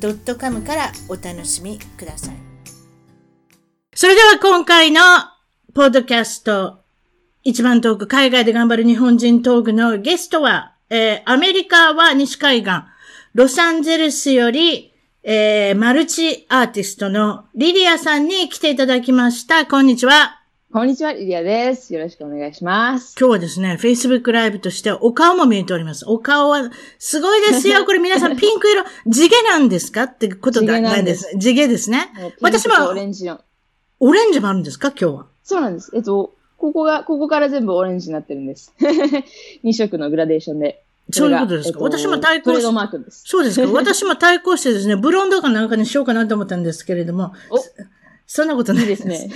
[0.00, 2.34] .com からお楽しみください
[3.94, 5.00] それでは今回の
[5.74, 6.80] ポッドキャスト
[7.42, 12.72] 一番トーク海外で頑張る日本人トークのゲストは、えー、アメリカは西海岸
[13.34, 14.92] ロサンゼルスより
[15.30, 19.66] えー、マルチアーティストのリリアさんに来ていただきました。
[19.66, 20.37] こんにちは。
[20.70, 21.94] こんにちは、リリアです。
[21.94, 23.16] よろしくお願いします。
[23.18, 26.04] 今日はですね、Facebook ライブとしてお顔も見えております。
[26.06, 27.84] お顔は、すごいですよ。
[27.86, 31.26] これ皆さんピンク色、地毛なんですかってことなんです。
[31.38, 32.10] 地毛ですね。
[32.42, 33.40] 私も、オレンジの。
[34.00, 34.88] オレンジもあるんですか？
[34.90, 35.26] 今日は。
[35.42, 35.90] そうなんです。
[35.94, 38.74] えっと、ここが、ここから全部オレンジになってるんです。
[39.64, 40.82] 2色のグラデーションで。
[41.10, 41.78] そういうことですか？
[41.78, 42.62] えっと、私も対抗して。
[43.24, 43.72] そうですか？
[43.72, 47.32] 私も対抗してですね、ブロンドかなんかにしようかなと思ったんですけれども、
[48.30, 49.30] そんなことないですね。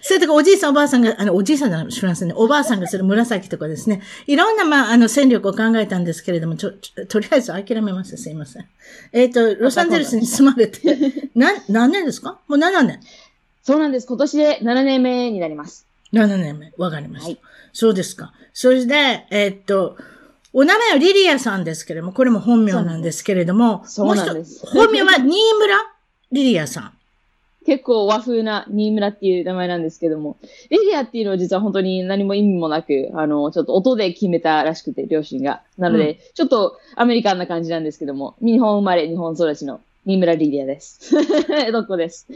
[0.00, 2.32] そういうとこ、おじいさんおばあさんが、あの、おじいさんじゃない、しますね。
[2.36, 4.02] おばあさんがする紫とかですね。
[4.28, 8.16] いろんな、まあ、あの、戦力を考えたんですけれども、ちょ、ちょとりあえず諦めました。
[8.16, 8.66] すいません。
[9.12, 12.38] えっ、ー、と、ロサンゼルスに住まれて、な、何年ですか？
[12.46, 13.00] もう7年。
[13.64, 14.06] そうなんです。
[14.06, 15.88] 今年で7年目になります。
[16.12, 16.72] 7年目。
[16.76, 17.28] わかりました。
[17.30, 17.40] はい、
[17.72, 18.32] そうですか。
[18.52, 19.96] それで、えー、っと、
[20.52, 24.64] お名前はリリアさんですけれども、これも本名なんですけれども、そうなんです。
[24.66, 25.76] 本名は新村
[26.30, 26.93] リリアさん。
[27.66, 30.36] 結構和風な新村っていう名前なんですけども、
[30.70, 35.62] リリアっていうのは実は本当に何も意味もなく、あの、ちょっと音で決めたらしくて、両親が。
[35.78, 41.14] なので、うん、ちょっとアメリカンな感じなんですけども、日本生まれ、日本育ちの新村リリアです。
[41.48, 42.26] 江戸っ子です？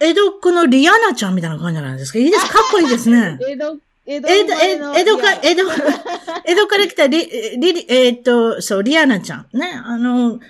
[0.00, 2.18] 江戸っ子のリアナちゃんみたいな感じなんですか？
[2.18, 3.38] いいですかっこいいですね。
[3.46, 5.62] 江戸江戸、江戸、江戸か、江戸、
[6.44, 9.46] 江戸から来たリ、リ、えー、っと、そう、リアナちゃん。
[9.58, 9.80] ね。
[9.82, 10.40] あの、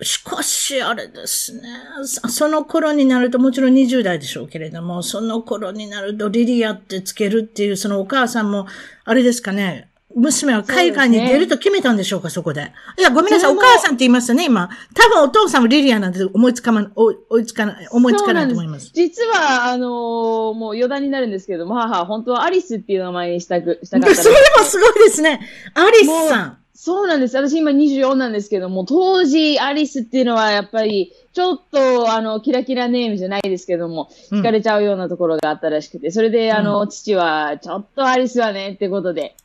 [0.00, 1.62] しかし、あれですね。
[2.04, 8.66] その頃になると、もちろん20代でしょうけれども、その頃になると、リリアってつけるっていう、そのお母さんも、
[9.04, 9.91] あれですかね。
[10.14, 12.72] 娘は海外に出ると決めたんでしょうか、そこで。
[12.98, 14.68] いや、ごめんなさい、お母さんって言いましたね、今。
[14.94, 18.90] 多分お父さんもリリアなんて思いつかま、追いつかない、思いつかないと思います。
[18.92, 24.14] 実は、あのー、もう余談になるんですけども、母、本当はアリスっていう名前にしたく、したかった。
[24.22, 25.40] それもすごいですね。
[25.74, 26.58] アリスさん。
[26.84, 27.36] そうなんです。
[27.36, 39.36] 私今24なんですけども、当時アリスっていうのはやっぱり、ちょっと、あの、キラキラネームじゃないですけども、惹かれちゃうようなところがあったらしくて、それで、あの、父は、ちょっとアリスはね、ってことで、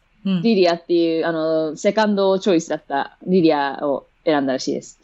[0.43, 4.99] リリアっていう、あの、セカンドチョイスだったリリアを選んだらしいです。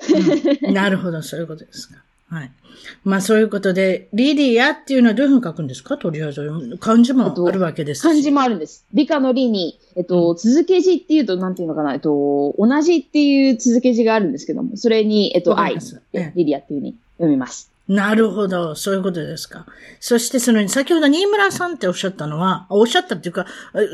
[0.61, 1.95] うん、 なるほど、そういうことですか。
[2.29, 2.51] はい。
[3.06, 5.97] まあそういうことで、リリアっていうのはどういうふうに書くんですか？
[5.97, 6.78] とりあえず。
[6.79, 8.85] 漢字もあるわけです漢字もあるんです。
[8.94, 15.78] 理科の理に、えっと、続け字っていうと、なんていうのかな、えっと、同じっていう続け字があるんですけども、それに、えっと、愛、
[16.35, 17.72] リリアっていうふうに読みます。
[17.88, 18.75] なるほど。
[18.75, 19.66] そういうことですか。
[19.99, 23.45] そしてその、先ほど新村さんっておっしゃったのは、おっしゃったっていうか、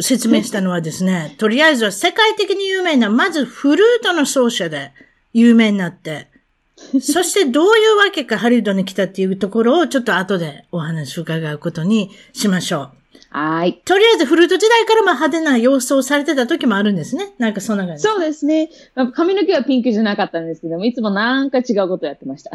[0.02, 4.92] 説明したのはですね、とりあえずは世界的に有名な、まずフルートの奏者で
[5.34, 6.28] 有名になって、
[7.02, 12.99] そしてどういうわけかハリウッドに来たっていうところをちょっと後でお話を伺うことにしましょう。
[13.32, 13.80] はい。
[13.86, 17.34] とりあえずフルート時代からまあ派手な様子をされてた時もあるんですね。
[17.38, 18.02] なんかそんな感じ。
[18.04, 18.72] そうですね。
[19.14, 22.52] 髪の毛はピンクじゃなかったんですけども、いつもなんか違うことやってました。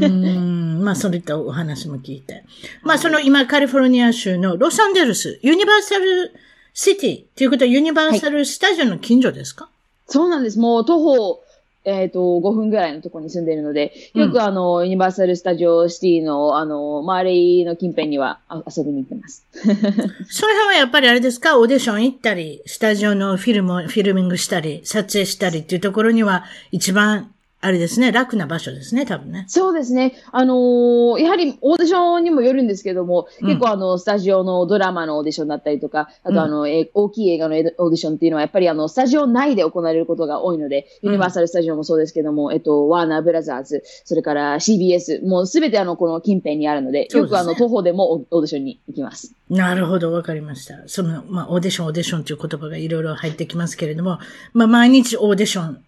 [0.00, 0.82] うん。
[0.82, 2.44] まあそういったお話も聞いて。
[2.82, 6.32] まあその今カリフォルニア州のロサンゼルス、ユニバーサル
[6.72, 10.58] シティっていうことはユニバーサルスタジオの近所ですか、はい、そうなんです。
[10.58, 11.43] もう徒歩
[11.84, 19.46] えっ、ー、と、5分ぐらいのところに住んでいるので、よくあの、ユニバーサル・スタジオ・シティの、あの、周りの近辺には遊びに行ってます。
[19.52, 21.58] その辺はやっぱりあれですか？
[21.58, 27.33] オーディション行ったり、スタジオのフィルム、フィルミングしたり、撮影したりっていうところには一番
[27.64, 29.46] あれですね、楽な場所ですね、多分ね。
[29.48, 30.12] そうですね。
[30.32, 49.32] あのー、やはりオーディションにもよるんですけども、うん、結構あの、スタジオのドラマのオーディションだったりとか、あとあの、うん、え大きい映画のオーディションっていうのは、やっぱりあの、スタジオ内で行われることが多いので、ユニバーサル・スタジオもそうですけども、えっと、ワーナー・ブラザーズ、それから CBS、もうすべてあの、この近辺にあるので、よくあの、徒歩でもオーディションに行きます。
[49.48, 50.82] なるほど、わかりました。
[50.86, 54.18] その、まあ、オーディション、オーディションという言葉がいろいろ入ってきますけれども、
[54.52, 55.83] まあ、毎日オーディション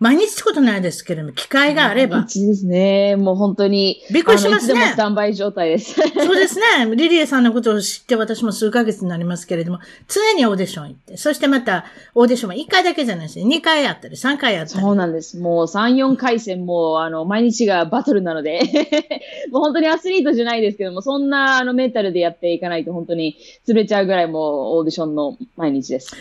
[0.00, 2.20] 毎日ってことないですけれども、機会があれば。
[2.20, 3.16] 一ですね。
[3.16, 4.02] もう本当に。
[4.10, 4.72] びっくりしますね。
[4.72, 5.92] いつでもスタンバイ状態です。
[5.92, 6.96] そうですね。
[6.96, 13.44] リリエさんのことを知って私も数ヶ月になりますけれども、常にオーディション行って、そしてまた、オーディションは1回だけじゃないですね。
[13.44, 14.80] 2回やったり、3回やったり。
[14.80, 15.38] そうなんです。
[15.38, 18.62] もう3、4回戦も、あの、毎日がバトルなので、
[19.52, 23.36] もう本当にアスリートじゃないですけども、そんな、あの、メンタルでやっていかないと本当に
[23.68, 26.16] 潰れちゃうぐらいもうオーディションの毎日です。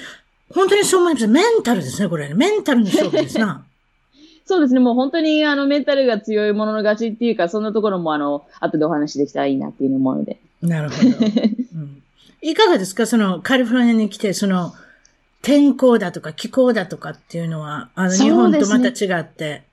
[0.54, 1.28] 本当にそう思います。
[1.28, 2.34] メンタルですね、これ。
[2.34, 3.64] メンタルの勝負ですな。
[4.50, 4.80] そうですね。
[4.80, 10.40] もう本当に、あの、メンタルが強いものの勝ちっていうか、そんなところも、あの、後でお話できたらいいなっていう思うので。
[10.64, 11.10] なるほど。
[11.76, 12.02] うん
[12.42, 13.06] いかがですか？
[13.06, 14.74] その、カリフォルニアに来て、その、
[15.44, 19.64] 天候だとか気候だとかっていうのは、あの、日本とまた違って。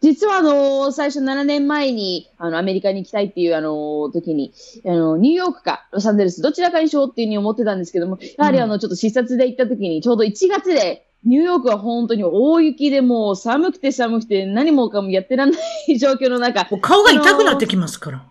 [0.00, 4.52] 実はあの、最初7年前に、あの、アメリカに行きたいっていうあの、時に、
[4.86, 18.22] あの、ニューヨークかロサンゼルス、どちらかにしようっていうふうに思ってたんですけども、やはりあの、ちょっと視察で行った時に、ちょうど1月で、ニューヨークは本当に大雪でもう寒くて寒くて何もかもやってらんない状況の中、顔が痛くなってきますから。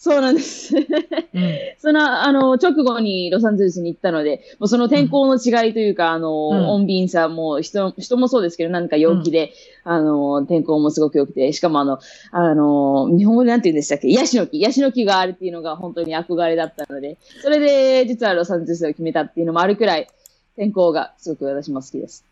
[0.00, 0.76] そうなんです。
[0.76, 0.84] うん。
[1.78, 9.52] その、あの、直後にロサンゼルスに行ったので、もうその天候の違いというか、あの、うん穏便さも人、人もそうですけど、なんか陽気で、
[9.82, 11.98] あの、天候もすごく良くて、しかもあの、
[12.30, 14.08] あの、日本語でなんて言うんでしたっけ？
[14.08, 14.60] ヤシの木。
[14.60, 20.06] ヤシの木があるっていうのが本当に憧れだったので、それで実はロサンゼルスを決めたっていうのもあるくらい、
[20.58, 22.24] 天候がすごく私も好きです。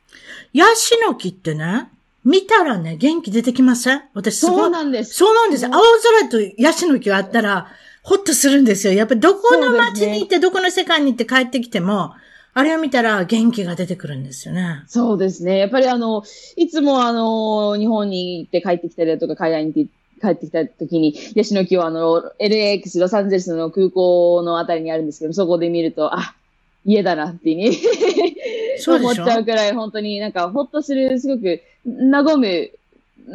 [0.53, 1.89] ヤシの木ってね、
[2.25, 4.03] 見たらね、元気出てきません？
[4.15, 4.57] 私すごい。
[4.63, 5.15] そうなんです。
[5.15, 5.67] そうなんです。
[5.67, 7.69] 青空とヤシの木があったら、
[8.03, 8.95] ほっとするんですよ。
[8.95, 12.15] やっぱりどこの街に行って、どこの世界に行って帰ってきても、
[12.53, 14.83] あれを見たら元気が出てくるんですよね。
[14.89, 15.59] そうですね。
[15.59, 16.25] やっぱりあの、
[16.57, 26.35] いつもあの、日本に行って帰ってきたりだとか、海外に行って帰ってきた時に、ヤシの木はあの、LAX、ロサンゼルスの空港のあたりにあるんですけど、そこで見ると、あ、
[26.87, 27.77] 家だなっていうに
[28.87, 31.61] 思っちゃうくらい、本当になんか、ほっとする、すごく、
[32.11, 32.71] 和む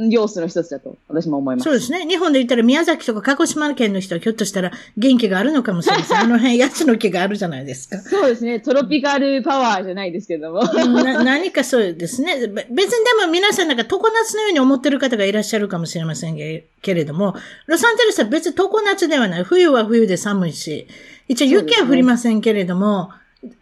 [0.10, 1.66] 要素の一つだと、私も思います。
[1.66, 2.06] そうですね。
[2.08, 6.18] 日本で言ったら宮崎とか鹿児島県の人はひょっとしたら元気があるのかもしれません。
[6.20, 7.98] あの辺ヤシの木があるじゃないですか。
[7.98, 8.62] そうですね。
[8.62, 10.64] トロピカルパワーじゃないですけども。
[10.64, 12.48] な何かそうですね。
[12.48, 17.36] べ別にでも皆さんなんか常夏のように思ってる方がいらっしゃるかもしれませんけけれども、
[17.68, 19.44] ロサンゼルスは別に常夏ではない。
[19.44, 20.88] 冬は冬で寒いし、
[21.28, 23.12] 一応雪は降りませんけれども、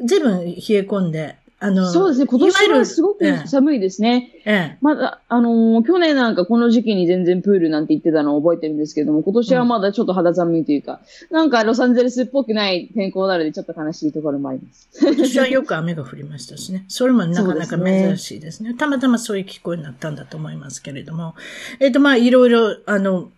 [0.05, 2.25] 随分冷え込んで、あの、そうですね。
[2.27, 4.31] 今年はすごえく寒いですね。
[4.45, 14.89] ええまだ、あのー去年なんかこの時期に全然プールなんて言ってたのを覚えてるんですけども、今年はまだちょっと肌寒いというか、なんかロサンゼルスっぽくない天候なのでちょっと悲しいところもあります。
[15.01, 16.85] 今年はよく雨が降りましたしね。
[16.87, 18.73] それもなかなか珍しいですね。
[18.75, 21.35] たまたまそういう気候になったんだと思いますけれども。
[21.81, 23.29] えっ、と、まあ、いろいろ、あの、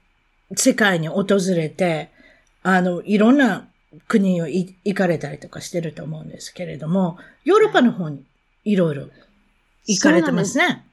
[0.56, 2.10] 世界に訪れて、
[2.62, 3.68] あの、いろんな
[4.08, 8.24] 国をい行かれたりとかしてると思うんですけれども、ヨーロッパの方に
[8.64, 9.08] いろいろ
[9.86, 10.86] 行かれてますね。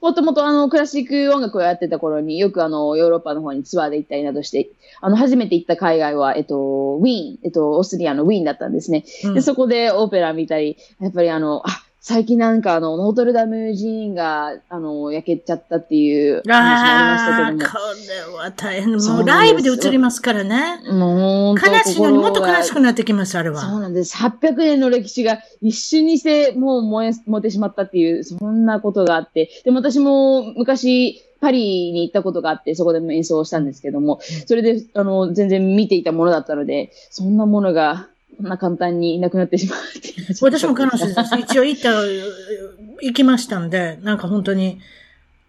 [0.00, 4.68] もともとあの、クラシック音楽をやってた頃によくあの、ヨーロッパの方にツアーで行ったりなどして、
[5.00, 9.04] あの、初めて行った海外は、えっと、ウィーン、えっと、オーストリアのウィーンだったんですね。
[9.24, 18.90] うんで、そこでオペラ見たり、やっぱりあの、あ、最近なんかあの、ノートルダム寺院が、あの、焼けちゃったっていう話もありましたけこれは大変。
[18.90, 20.82] もうライブで映りますからね。
[20.86, 21.14] ども。
[21.14, 23.58] もう悲しいのにもっと悲しくななってきます、あれは。
[23.62, 24.18] そうなんです。
[24.18, 29.48] 800年の歴史が一瞬にしてもう燃え、燃えてしまったっていう、そんなことがあって。
[29.64, 41.20] でも私も昔、パリに行ったことがあって、そこでも演奏したんですけども、それで、あの、全然見ていたものだったので、そんなものが、こんな簡単にいなくなってしまうっていう私も彼女です。
[41.38, 42.02] 一応行った、
[43.02, 44.80] 行きましたんで、なんか本当に、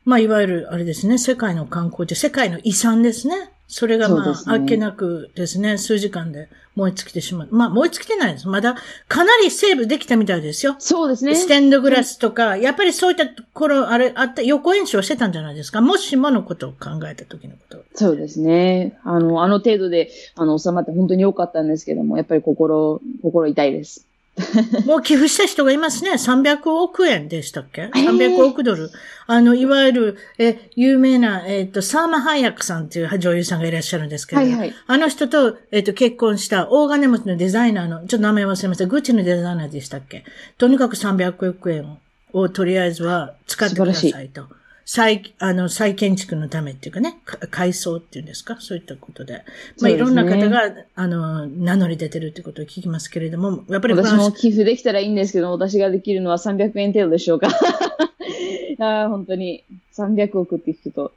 [0.03, 3.51] まあ、いわゆる、あれですね、世界の観光地、世界の遺産ですね。
[3.67, 7.47] それがまあ、あっけなくですね、数時間で燃え尽きてしまう。
[7.51, 8.47] まあ、燃え尽きてないです。
[8.47, 8.75] まだ、
[9.07, 10.75] かなりセーブできたみたいですよ。
[10.77, 11.35] そうですね。
[11.35, 15.81] ステンドグラスとか、やっぱりそういったところ、あれ、あった、予行演習をしてたんじゃないですか？
[15.81, 17.83] もしものことを考えた時のこと。
[17.95, 18.99] そうですね。
[19.03, 24.07] あの、あの程度で、あの、収まって本当に良かったんですけども、やっぱり心、心痛いです。
[24.85, 26.11] もう寄付した人がいますね。
[26.11, 27.83] 300億円でしたっけ？
[27.83, 28.91] ー ?300 億ドル。
[29.27, 38.85] あの、いわゆる、え、有名な、えっ、と、サーマ・ハイヤックさんっていう女優さんがいらっしゃるんですけど、はいはいあの人と、えっ、と、結婚した大金持ちのデザイナーの、ちょっと名前忘れました。
[38.85, 40.25] グッチのデザイナーでしたっけ？
[40.57, 41.97] とにかく300億円
[42.33, 44.47] をとりあえずは使ってくださいと。
[44.87, 48.57] 再、あの、再建築のためっていうかね、か改装っていうんですか？
[48.59, 49.41] そういったことで。
[49.81, 50.61] まあ、いろんな方が、
[50.95, 57.47] あの、名乗り出てるってことを聞きますけれども、やっぱりフランス私も寄付できたらいいんですけど、私ができるのは300円程度でしょうか？
[58.77, 59.63] あー本当に、
[59.97, 61.11] 300億って聞くと、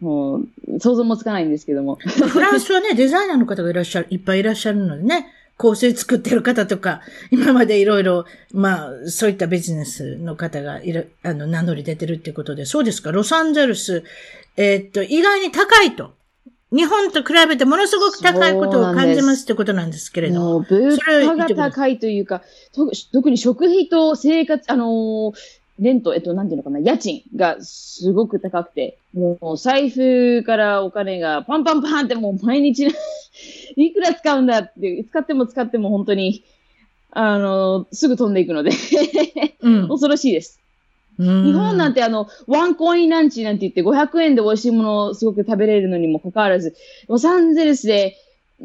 [0.00, 0.46] もう、
[0.78, 1.96] 想像もつかないんですけども。
[1.96, 5.26] フランスはね、デザイナーの方がいらっしゃる、いっぱいいらっしゃるのでね、
[5.60, 8.24] 香水作ってる方とか、今までいろいろ、
[8.54, 14.02] まあ、そういったビジネスの方がいる、あの、名乗り出てるっていうことで、そうですか、ロサンゼルス、
[14.56, 16.14] えー、っと、意外に高いと。
[16.72, 20.60] 日本と比べてものすごく高いことを感じますってことなんですけれども。
[20.60, 22.42] 物価が高いというか、
[23.12, 25.32] 特に食費と生活、あのー、
[25.80, 32.86] レント、えっと、なんていうのかな、家賃がすごく高くて、もう財布からお金がパンパンパンってもう毎日
[33.76, 36.44] いくら使うんだって、使っても使っても本当に、
[37.12, 38.70] あの、すぐ飛んでいくので
[39.62, 40.60] うん、恐ろしいです。
[41.18, 46.74] 日本なんてあの、ワンコインランチなんて言って500円で美味しいものをすごく食べれるのにもかかわらず、
[47.08, 48.16] ロサンゼルスで、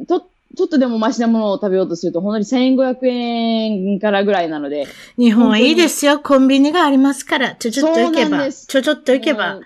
[0.08, 4.88] と、ちょっとでもマシなものを食べようとすると、本当に1500円からぐらいなので。
[5.18, 6.20] 日本はいいですよ。
[6.20, 7.56] コンビニがありますから。
[7.56, 8.52] ちょちょっと行けば。
[8.52, 9.60] ちょちょっと行けば。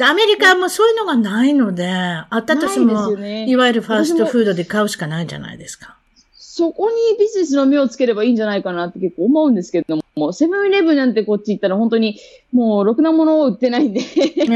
[0.00, 5.96] アメリカもそういうのがないので、あったとしても、ね、いわゆるファーストフードで買うしかないじゃないですか。
[6.56, 12.18] そこにビジネスの目をつければいいんじゃないかなって結構思うんですけども、セブンイレブンなんてこっち行ったら本当に
[12.52, 14.00] もうろくなものを売ってないんで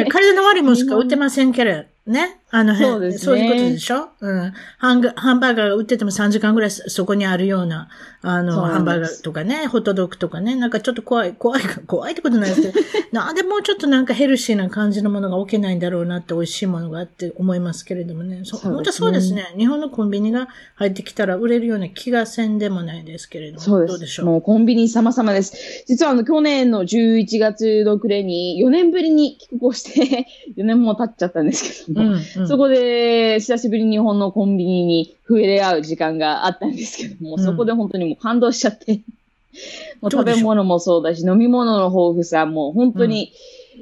[0.08, 1.84] 体の悪いものしか売ってませんけど。
[2.10, 2.40] ね。
[2.50, 2.92] あの辺。
[2.92, 3.18] そうですね。
[3.18, 4.08] そういうことでしょ？
[4.20, 4.52] うん。
[4.78, 7.88] ハンハンバーガーが売ってても3時間ぐらいそこにあるような、
[8.22, 12.74] あの、ハンバーガーとかね、ホットドッグとかね、なんかちょっと怖い、怖い、怖いってことないですけど、
[13.12, 18.40] なんでもうちょっとなんかヘルシーな感じのものが置けないんだろうなって美味しいものがあって思いますけれどもね。
[18.44, 19.52] そね本当そうですね。
[19.58, 23.60] 日本のコンビニが入ってきたら売れるような気がせんでもないですけれども。
[23.60, 23.90] そうです。
[23.90, 24.26] どうでしょう？
[24.26, 25.84] もうコンビニ様々です。
[25.86, 39.00] 実はあの、去年の11月の暮れに4年ぶりに帰国をして4年も経っちゃったんですけども、うんうん、そこで久しぶりに日本のコンビニに触れ合う時間があったんですけども、うん、そこで本当にもう感動しちゃって。
[40.00, 43.32] もう食べ物もそうだし、飲み物の豊富さも本当に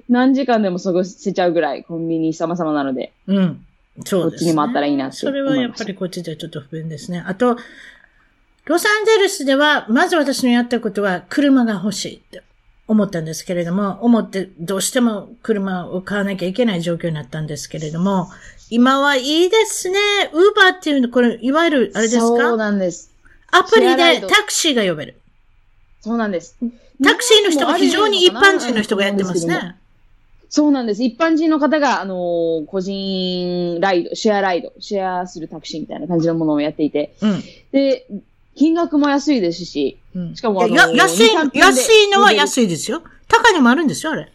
[0.08, 3.64] 何時間でも過ごせちゃうぐらいコンビニ様々なので、うん。
[4.04, 7.22] そうです、ね、こっちにもあったらいいなってそれはやっぱりこっちではちょっと不便ですね。
[7.26, 7.56] あと、
[8.66, 12.42] ロサンゼルスでは、まず私のやったことは車が欲しいって
[12.88, 18.28] 思ったんですけれども、思ってどうしても車を買わなきゃいけない状況になったんですけれども、
[18.70, 19.98] 今はいいですね。
[20.32, 22.26] ウーバーっていうの、これ、いわゆる、あれですか？
[22.26, 23.10] そうなんです。
[23.50, 25.20] アプリでタクシーが呼べる。
[26.00, 26.56] そうなんです。
[27.02, 29.76] タクシーの人が非常に一般人の人がやってますね。
[30.48, 31.02] そうなんです。
[31.02, 38.06] 一般人の方が、あのー、個人ライド、シェアライド、シェアするタクシーみたいな感じのものをやっていて、うん、で、
[38.56, 43.02] 金額も安いですし、うん、しかもあのー、安い、安いのは安いですよ。
[43.28, 44.32] 高いのもあるんですよ、あれ。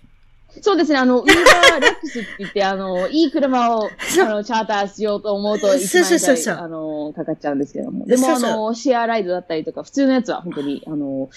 [0.62, 3.90] そうですね、あの、ウーバーレックスって言って、あの、いい車を、あ
[4.26, 8.06] の、チャーターしようと思うと、1万円くらい、あの、かかっちゃうんですけども。
[8.06, 11.30] でも、あの、シェアライドだったりとか、普通のやつは本当に、あの、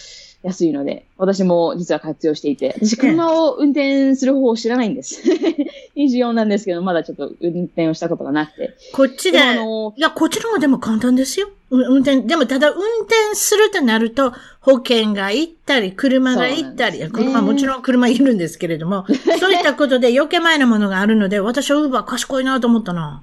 [0.45, 5.23] 安いので、私も実は活用していて、私車を運転する方を知らないんです。
[5.97, 8.77] 24なんですけど、まだちょっと運転をしたことがなくて。
[8.93, 11.49] こっちで、あのいや、こっちの方がでも簡単ですよ。
[11.71, 19.07] 運転、でもただ運転するとなると、保険が行ったり、車が行ったり、ね、車、もちろん車いるんですけれども、
[19.41, 23.23] そういったことで余計前のものがあるので、私はウーバー賢いなと思ったな。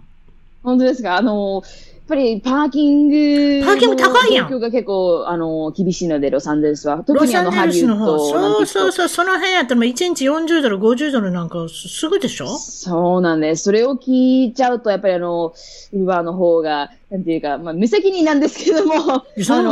[0.63, 1.17] 本当ですか？
[1.17, 1.61] あの
[2.08, 4.50] ぱりパーキングパーキング高いやん。
[4.50, 7.03] 状況が結構、あの、厳しいので、ロサンゼルスは。
[7.05, 12.48] 特にあの、ハリウッドそうそうそう、その辺やったら、1日40ドル、50ドルなんか、すぐでしょ？
[12.58, 13.63] そうなんです。
[13.63, 15.53] それを聞いちゃうと、やっぱりあの、
[15.93, 19.24] ウーバーの方が、なんていうか、まあ、無責任なんですけども、あ
[19.62, 19.72] の、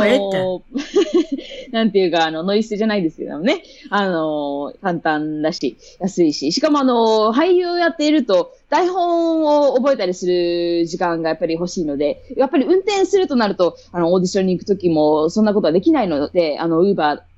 [1.72, 17.29] なんていうか、あの、ノイスじゃないですけどもね、あの、簡単だし、安いし、しかもあの、俳優をやっていると、台本を覚えたりする時間がやっぱり欲しいので、やっぱり運転するとなると、あの、オーディションに行くときも、そんなことはできないので、あの、ウーバー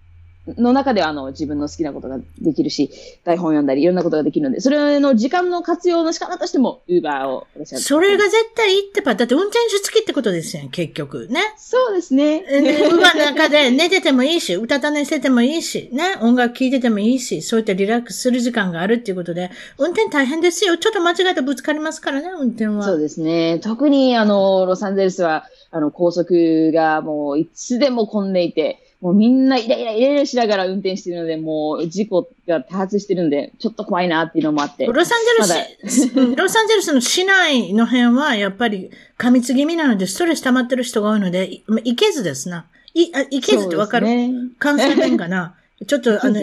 [0.58, 2.90] の中ではあの自分の好きなことができるし、
[3.24, 7.78] 台本読んだりいろんなことができるので、それの時間の活用の仕方としても、ウーバーを私は。
[7.78, 11.28] それが絶対いいってば、だって運転手付きってことですよ、結局。
[11.30, 11.40] ね。
[11.56, 12.44] そうですね。
[12.48, 20.76] ウーバーの中で 寝ててもいいし、歌た寝しててもいいし、ね、音楽聴いててもいいし、そういったリラックスする時間があるっていうことで、運転大変ですよ。
[20.76, 22.82] ちょっと間違えてぶつかりますからね、運転は。
[22.82, 23.60] そうですね。
[23.62, 34.86] 特にあの、ロサンゼルスは、あの、高速がもういつでも混んでいて、もうみんなイライライライラしながら運転してるので、もう事故が多発してるんで、ちょっと怖いなっていうのもあって。
[34.86, 35.18] ロサン
[35.48, 42.66] ゼルス、ロサンゼルスの市内の辺はやっぱり過密気味なので、ストレス溜まってる人が多いので、いけずですな。
[42.94, 44.30] い、あいけずってわかる、ね、
[44.60, 45.56] 関西弁かな。
[45.84, 46.40] ちょっと、あの、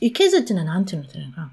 [0.00, 1.52] いけずっていうのはなんていうのかな。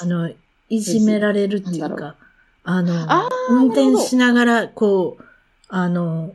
[0.00, 0.30] あの、
[0.68, 2.16] いじめられるっていうか、
[2.64, 3.06] あの、
[3.50, 5.24] 運転しながら、こう、
[5.68, 6.34] あの、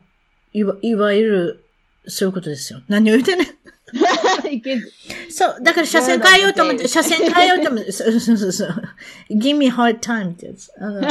[0.54, 1.61] いわ、いわゆる、
[2.08, 2.82] そういうことですよ。
[2.88, 3.56] 何を言うてね。
[4.50, 4.92] いけず。
[5.30, 8.84] そう、だから車線変えようと思って、車線変えようと思って、 そうそうそうそう。
[9.32, 10.72] give me hard time ってやつ。
[10.80, 11.02] あの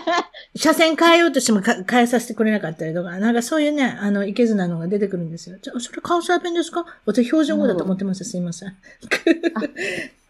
[0.56, 5.58] 車線変えようとしてもか変えさせてくれなかったりとか、なんかそういうね、あの、いけずなのが出てくるんですよ。
[5.60, 6.86] じゃあ、それ関西弁ですか？
[7.04, 8.24] 私標準語だと思ってます。
[8.24, 8.74] すいません。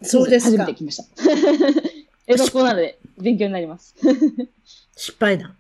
[0.03, 0.75] そうですか初めて。
[0.75, 1.05] 来ました。
[2.27, 3.95] え、学校なので勉強になります。
[4.97, 5.57] 失敗談。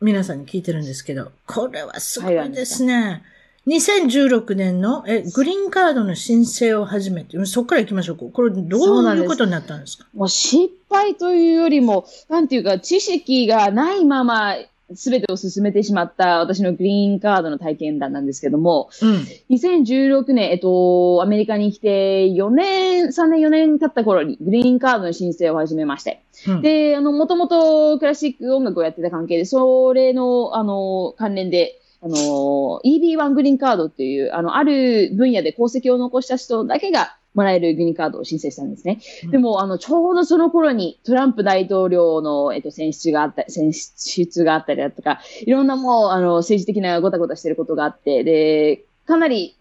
[0.00, 3.22] 皆さんに聞いてるんですけど、これはすごいですね。
[3.66, 8.24] 2016年の、え、グリーンカードの申請を始めて、そこから行きましょうか。
[8.32, 10.06] これどういうことになったんですか？
[10.14, 14.56] もう失敗というよりも、なんていうか、知識がないまま、
[14.94, 19.24] すべてを進めてしまった私のグリーンカードの体験談なんですけども、うん。
[19.48, 39.00] 2016年、えっと、アメリカに来て4年、3年4年経った頃にグリーンカードの申請を始めまして、うんで、あの、もともとクラシック音楽をやってた関係で、それの、あの、関連で、あの、EB1 グリーンカードっていう、あの、ある分野で功績を残した人だけがもらえるグリーンカードを申請したんですね。
[39.24, 49.56] うんでも、あの、ちょうどその頃にトランプ大統領の、えっと、選出があった、選出があったりだとか、いろんなもう、あの、政治的なごたごたしてることがあって、で、かなり、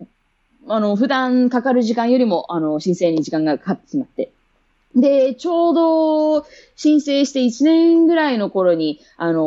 [0.67, 4.31] あの、普段かかる時間よりも、あの、申請に時間がかかってしまって。
[4.95, 6.45] で、ちょうど
[6.75, 9.41] 申請して1年ぐらいの頃に、あの、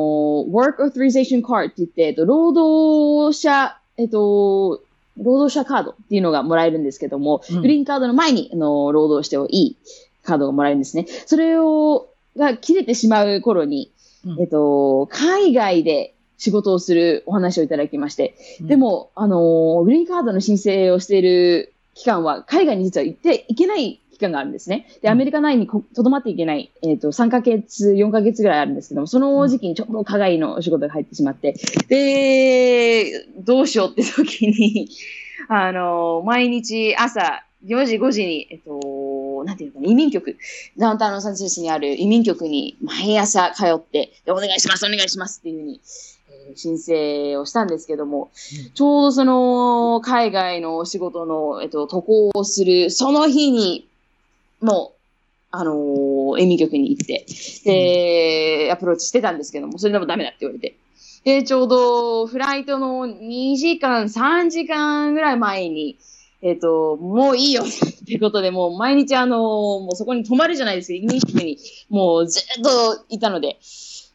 [0.50, 4.82] Work Authorization Card って言って、えっと、労働者、えっと、
[5.18, 7.60] 労働者カードっていうのがもらえるんですけども、うん。
[7.62, 9.76] グリーンカードの前に、あの、労働してもいい
[10.22, 11.06] カードがもらえるんですね。
[11.26, 13.92] それを、が切れてしまう頃に、
[14.26, 14.40] うん。
[14.40, 18.66] えっと、海外で仕事をするお話をいただきまして、うん。
[18.66, 24.86] でも、あの、グリーンカードの申請をしている期間は、海外に実は行っていけない期間があるんですね。
[25.02, 25.12] で、うん。
[25.12, 31.54] アメリカ内にことどまっていけない、えっ、と、3ヶ月、4ヶ月ぐらいあるんですけども、その時期にちょうど海外のお仕事が入ってしまって、
[31.88, 34.88] で、どうしようって時に、
[35.48, 40.36] あの、毎日朝4時、5時に、えっと、なんていうのかな、移民局、
[40.78, 45.80] ダウンタウンロサンゼルスにある移民局に毎朝通って、でお願いします、お願いしますっていうふうに、
[46.30, 48.30] えー申請をしたんですけども、
[48.74, 53.88] ちょうどその、海外のお仕事の、えっと、渡航をする、その日に、
[54.64, 54.98] もう、
[55.50, 57.26] あのー移民局に行って、
[57.64, 60.76] で、アプローチしてたんですけども、それでもダメだって言われて。
[61.24, 65.96] で、ちょうど、フライトの2時間、3時間ぐらい前に、
[66.42, 73.58] えっ、と、もういいよってことで、もう毎日あのーもうそこに泊まるじゃないですか、移民局に、もうずっといたので、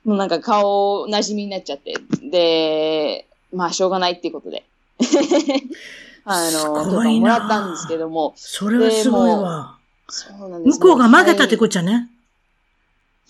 [0.04, 1.94] もうなんか顔馴染みになっちゃって、
[2.30, 4.66] で、まあしょうがないっていうことで、
[6.26, 6.86] あすの、ごいな。
[6.86, 9.79] 許可をもらったんですけども、それはすごいわ。
[10.10, 12.10] そうなんです向こうが曲げたってここっちゃね。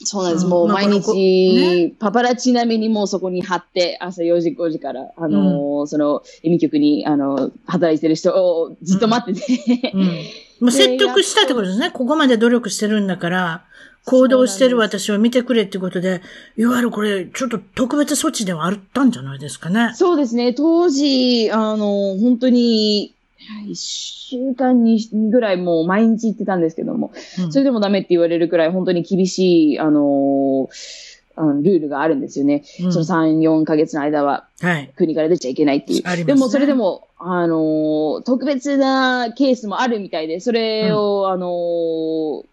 [0.04, 0.46] そうなんです。
[0.46, 10.02] うんもう毎日、パパラッチ並みにもうそこに貼って、朝4時、5時から、あのーその、移民局に、あのー働いてる人をずっと待ってて、うん。
[10.62, 11.92] もう説得したってことですね。
[11.92, 13.64] ここまで努力してるんだから、
[14.06, 16.22] 行動してる私を見てくれってことで、
[16.58, 19.92] いわゆるこれ、ちょっと特別措置ではあったんじゃないですかね。
[19.96, 20.54] そうですね。
[20.54, 23.14] 当時、あのー本当に、
[23.68, 30.68] 1週間にぐらいもう毎日行ってたんですけども、うんそれでもダメって言われるくらい本当に厳しい、あのー
[31.36, 32.64] あのルールがあるんですよね。
[32.82, 34.92] うんその3、4ヶ月の間ははい。
[34.98, 36.02] 国から出ちゃいけないっていう。
[36.06, 42.46] ありますねでもそれでも、あのー特別なケースもあるみたいで、それを、あのー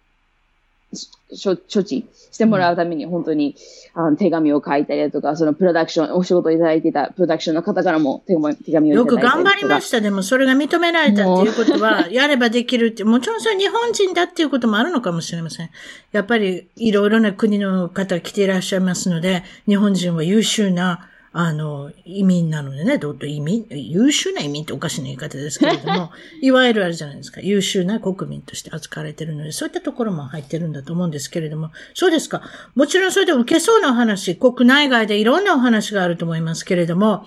[1.44, 2.06] 処置
[2.36, 3.56] してもらうために本当に、
[3.94, 8.34] あの手紙を書いたりだとか、そのプロダクション、お仕事いただいてたプロダクションの方からも手
[8.72, 9.42] 紙をいよくただいたりとか。
[9.42, 10.02] 頑張りました。
[10.02, 15.70] でも、それが認められたっていうことは、やればできるって、もちろんそれ日本人だっていうこともあるのかもしれません。
[16.12, 32.42] やっぱり、いろいろな国の方来ていらっしゃいますので、日本人は優秀な、あの、移民なのでね、どうと移民、優秀な移民っておかしな言い方ですけれども、 いわゆるあるじゃないですか、優秀な国民として扱われているので、そういったところも入ってるんだと思うんですけれども、そうですか。
[32.74, 37.26] もちろんそれで受けそうなお話、国内外でいろんなお話があると思いますけれども、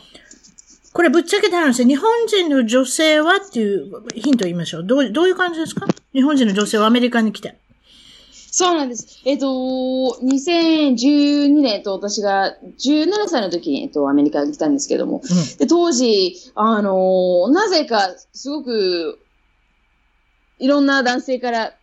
[0.92, 4.84] これぶっちゃけた話、日本人の女性はっていうヒントを言いましょう。
[4.88, 5.86] どうどういう感じですか？
[6.14, 7.58] 日本人の女性はアメリカに来て。
[8.60, 9.22] そうなんです。
[9.24, 9.48] えっ、と、
[10.22, 15.22] 2012年と私が17歳の時に、えっと、アメリカに来たんですけども、
[15.60, 19.18] で、当時、あのーなぜか、すごく、
[20.58, 21.74] いろんな男性から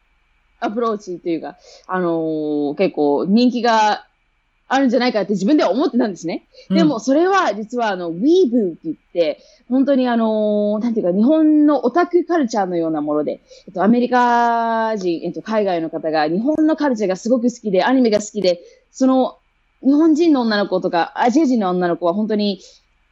[0.61, 4.07] アプローチというか、あのー結構人気が
[4.69, 6.49] あるんじゃないかって自分では思ってたんですね。
[6.71, 19.39] うんでも、それは実は、あの、ウィーブーって言って、本当にあのーなんていうか、日本のオタクカルチャーのようなもので、えっと、アメリカ人、えっと、海外の方が日本のカルチャーがすごく好きで、アニメが好きで、その、
[19.83, 22.61] 日本人の女の子とか、アジア人の女の子は本当に、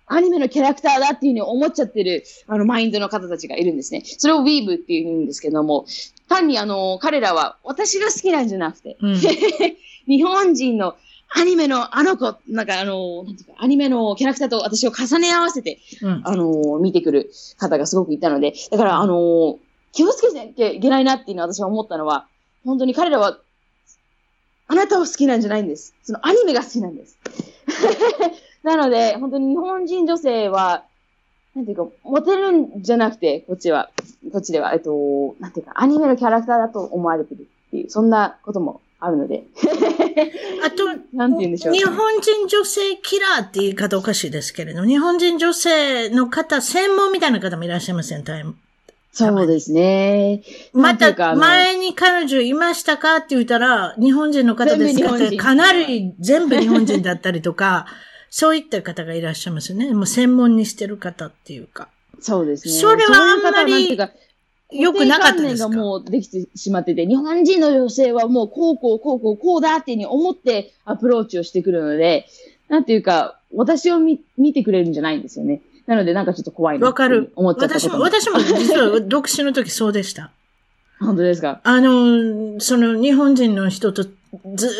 [0.06, 4.02] アニメのキャラクターだっていうふうに思っちゃってる、あの、マインドの方たちがいるんですね。
[4.04, 5.86] それをウィーブっていうんですけども、
[6.28, 9.16] 単にあの、彼らは私が好きなんじゃなくて、うん
[10.06, 10.96] 日本人の
[11.37, 19.59] アニメのあの子、なんかあの、なんていうか、アニメのキャラクターと私を重ね合わせて、うんあの、見てくる方がすごくいたので、だからあの、
[19.92, 22.29] 気をつけなきゃいけないなっていうのは私は思ったのは、
[22.64, 23.38] 本当に彼らは、
[24.68, 25.94] あなたを好きなんじゃないんです。
[26.05, 27.18] そのアニメが好きなんです。
[28.62, 30.85] なので、本当に日本人女性は、
[31.57, 33.90] なんていうか、モテるんじゃなくて、こっちは、
[34.33, 39.44] こっちでは、えっと、なんていうか、アニメのキャラクターだと思われてるっていう、そんなこともあるので、
[40.64, 41.74] あと、 なんて言うんでしょう。
[41.74, 48.57] 日本人女性キラーって言い方おかしいですけれど、日本人女性の方、専門みたいな方もいらっしゃいません、タイム。
[49.14, 50.42] そうですね。
[50.72, 57.87] なまた、前に彼女いましたかって言ったら、日本人の方ですかって、かなり全部日本人だったりとか、
[58.28, 59.94] そういった方がいらっしゃいますよね。
[59.94, 61.88] もう専門にしてる方っていうか。
[62.20, 62.74] そうですね。
[62.74, 63.96] それはあんまり
[64.70, 65.07] そういう方はなんていうか？
[65.07, 72.27] 良くなかったですかがもうできてしまってて、日本人の女性はもうこうこうこうこうこうだっていうふうに思ってアプローチをしてくるので、
[72.68, 75.61] なんていうか、私を見見てくれるんじゃないんですよね。
[75.87, 77.33] なのでなんかちょっと怖いなわかる。
[77.37, 78.00] 思っちゃった私も。
[78.00, 80.33] 私も実は独身の時そうでした。
[81.04, 81.60] 本当ですか？
[81.62, 84.10] あの、その日本人の人とず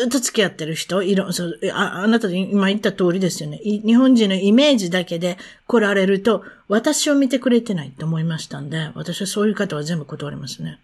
[0.03, 3.59] ーっと付き合ってる人、いろ、そうああなた今言った通りですよね。
[3.63, 10.79] い日本人のイメージだけで来られると、私を見てくれてないと思いましたんで、私はそういう方は全部断りますね。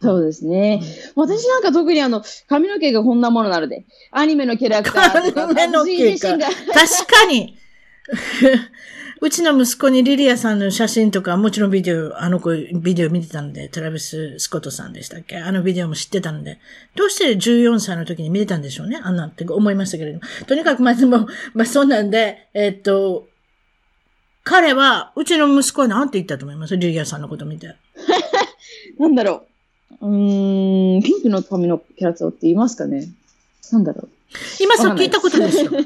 [0.00, 0.80] そうですね。
[1.16, 6.56] 私なんか特にあの、髪の毛がこんなものなので、アニメのキャラクターとか、 髪の毛が私自身が確
[7.06, 7.56] かに。
[9.20, 15.38] うちの息子にリリアさんの写真とか、もちろんビデオ、あの子ビデオ見てたんで、トラビス・スコットさんでしたっけ？
[15.38, 16.58] あのビデオも知ってたんで、
[16.94, 20.24] どうして14歳の時に見てたんでしょうねあんなって思いましたけれども。
[20.46, 23.26] とにかくまずも、まあそうなんで、えっと、
[24.44, 26.76] 彼は、うちの息子は何て言ったと思います？
[26.76, 27.74] リリアさんのこと見て。
[28.98, 29.46] なんだろ
[30.00, 30.06] う。
[30.06, 33.08] うーん、ピンクの髪のキャラクターって言いますかね？
[33.72, 34.08] なんだろう。
[34.60, 35.70] 今さっき言ったことですよ。
[35.74, 35.84] アニ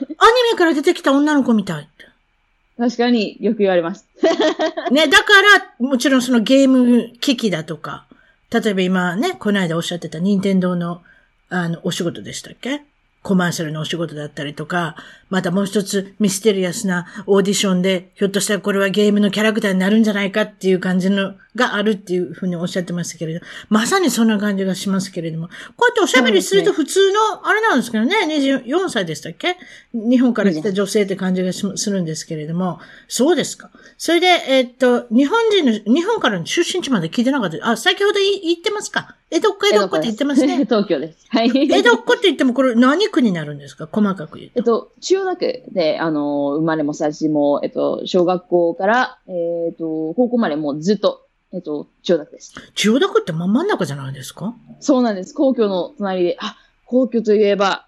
[0.52, 2.11] メから出てきた女の子みたいって。
[2.82, 4.08] 確かによく言われます。
[4.90, 5.24] ね、だか
[5.78, 8.06] ら、もちろんそのゲーム機器だとか、
[8.52, 11.00] 例えば今ね、この間おっしゃってた任天堂の、
[11.48, 12.82] あの、お仕事でしたっけ？
[13.22, 14.96] コマーシャルのお仕事だったりとか、
[15.30, 29.56] またもう一つミステリアスなオーディションで、ひょっとしたらこれはゲームのキャラクターになるんじゃないかっていう感じのがあるっていうふうにおっしゃってましたけれど、まさにそんな感じがしますけれども、こうやっておしゃべりすると普通の、あれなんですけどね、24歳でしたっけ？
[29.94, 33.70] 日本から来た女性って感じがしするんですけれども、そうですか。
[33.98, 37.70] それで、えーっと、日本人の、日本からの出身地まで聞いてなかった。
[37.70, 40.56] あ、先ほどい言ってますか江戸っ子、江戸っ子って言ってますね。
[40.64, 41.24] 東京です。
[41.28, 41.50] はい。
[41.54, 43.88] 江戸っ子って言ってもこれ何区になるんですか？
[43.90, 44.58] 細かく言うと。
[44.58, 52.54] えっと、千代田区で、あの、生まれも育ちも、えっと、小学校から、えっと、高校までもうずっと、えっと、千代田区です。
[52.74, 54.54] 千代田区って真ん中じゃないですか？
[54.80, 55.34] そうなんです。
[55.34, 57.86] 皇居の隣で、あ、皇居といえば、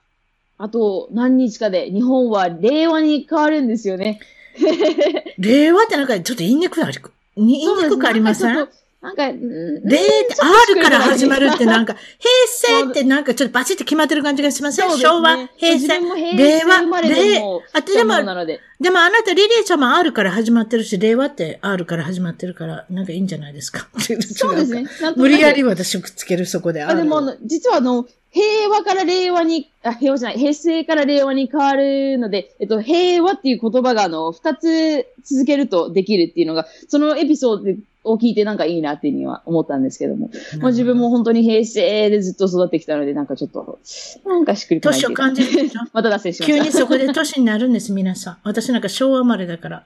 [0.57, 4.21] あと何日かで日本は令和に変わるんですよね。
[5.39, 6.97] 令和ってなんかちょっと言いにくいあり、
[7.37, 8.69] 言いにくくありません？
[9.05, 10.35] なんか、うん令って
[10.73, 15.89] R から始まるってなんか、 平成ってなんかちょっとバチって決まってる感じがしません、ね昭和、平成？
[16.37, 17.39] 令和、令？
[17.41, 18.61] も、あ、でも、で。
[18.81, 23.87] でもあなたリリーちゃんも R から始まってるし、令和って R から始まってるから、なんかいいんじゃないですか？
[24.35, 24.87] そうですね。
[25.17, 26.83] 無理やり私をくっつけるそこで。
[26.83, 40.31] あ、でも実はあの、平和から令和に、あ、平和じゃない、平成から令和に変わるので、えっと、平和っていう言葉があの、二つ続けるとできるっていうのが、そのエピソードを聞いてなんかいいなっていうには思ったんですけども。
[40.59, 43.79] まあ、自分も本当に平成でずっと育ってきたので、なんかちょっと、
[44.27, 46.59] なんかしっくりこないっていうか年を感じる また脱線しました。
[46.59, 48.37] 急にそこで年になるんです、皆さん。
[48.43, 49.85] 私なんか昭和生まれだから。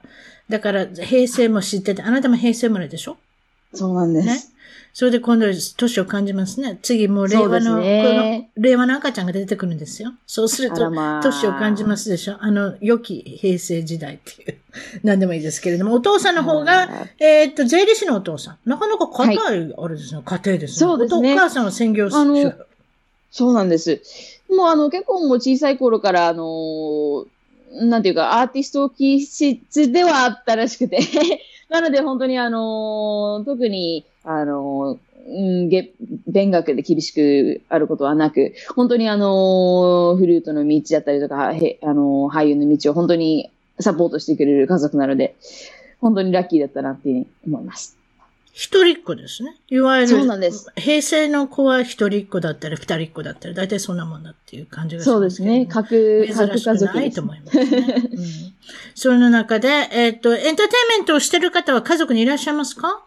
[0.49, 3.17] だから、平成も知ってて、あなたも平成生まれでしょ？
[3.75, 4.27] そうなんです。
[4.27, 4.39] ね？
[4.93, 6.79] それで今度、年を感じますね。
[6.81, 10.13] 次、もう令和の、ねこの令和の赤ちゃんが出てくるんですよ。
[10.25, 12.37] そうすると年を感じますでしょ。
[12.39, 14.57] あの、良き平成時代っていう。
[15.03, 18.57] 何でもいいですけれども、お父さんの方があ、えーっと、税理士のお父さん。
[18.69, 19.37] なかなか硬い、
[19.77, 20.79] あれですね、家庭ですね。
[20.79, 22.65] そうですねお母さんは専業主婦。
[23.31, 24.01] そうなんです。
[24.49, 27.25] もうあの、結構もう小さい頃から、あのー
[27.71, 30.99] なんていうか、アーティスト気質ではあったらしくて。
[31.69, 34.99] なので本当にあのー特に、あのー
[35.31, 35.91] うん、げ
[36.27, 45.35] 勉学で厳しくあることはなく、本当にあのーフルートの道だったりとか、へあのー俳優の道を本当にサポートしてくれる家族なので、
[45.99, 47.97] 本当にラッキーだったなっていうふうに思います。
[48.53, 49.55] 一人っ子ですね。
[49.69, 55.65] いわゆる、そうなんです平成の子は一人っ子だったり、二人っ子だったり、大体そんなもんだっていう感じがしそうまけどもですすね。
[55.65, 57.21] 核、珍核しく家族ないと。
[57.21, 57.65] 思いますね。
[57.65, 58.25] うん、
[58.93, 63.05] その中で、えっ、と、エンターテインメントをしてる方は家族にいらっしゃいますか？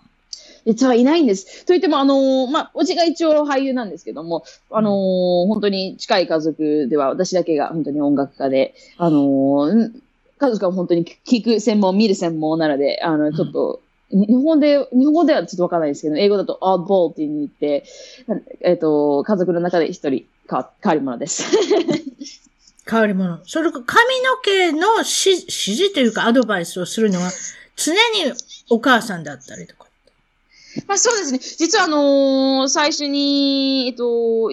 [0.66, 1.66] 実はいないんです。
[1.66, 10.02] といっても、あのーまあ、おじが一応俳優なんですけども、あのー本当に近い家族では私だけが本当に音楽家で、あのーん
[10.42, 17.84] 家族は本当に聞く専門、見る専門なので、あの、ちょっと、に日本で、日本語ではちょっとわからないですけど、英語だと oddball って言って、
[18.60, 21.44] えっ、と、家族の中で一人変わ変わり者です。
[22.84, 23.40] 変わり者。
[23.44, 27.30] それか髪の毛の指指示というかアドバイスをするのは
[27.76, 27.98] 常に
[28.68, 29.86] お母さんだったりとか。
[30.86, 31.38] まあそうですね。
[31.38, 34.50] 実はあのー最初に、えっと、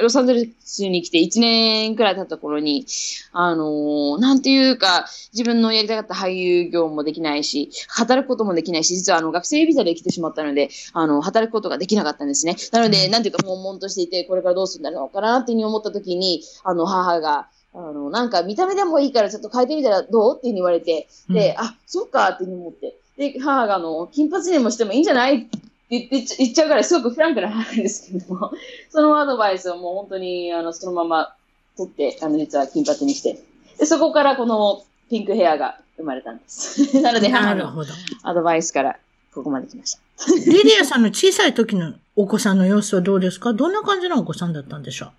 [0.00, 2.86] ロサンゼルスに来て1年くらい経った頃に、
[3.32, 12.56] あのーなんていうか、自分のやりたかった俳優業もできないし、働くこともできないし、実はあの学生ビザで来てしまったので、あの、働くことができなかったんですね。
[12.72, 20.38] なので、なんていうか、悶々としていて、これからどうするんだろうかなっていうふうに思った時に、あの、母が、あの、なんか見た目でもいいからちょっと変えてみたらどう？
[20.38, 22.96] っていうふうに言われて、で、あ、そっかっていうふうに思って。
[23.16, 25.36] で、母があの、金髪にもしてもいいんじゃない？
[25.36, 28.52] って言って言っちゃうから、すごくフランクな母なんですけども、
[28.90, 31.34] そのアドバイスをもう本当に、あの、そのまま
[31.76, 33.38] 取って、あの、実は金髪にして。
[33.78, 36.98] で、そこからこのピンクヘアが生まれたんです。
[37.02, 37.92] なので、母のなるほど。
[38.22, 38.98] アドバイスから
[39.32, 40.00] ここまで来ました。
[40.34, 43.52] リディアさんの小さい時のお子さんの様子はどうですか？
[43.52, 45.12] どんな感じのお子さんだったんでしょ結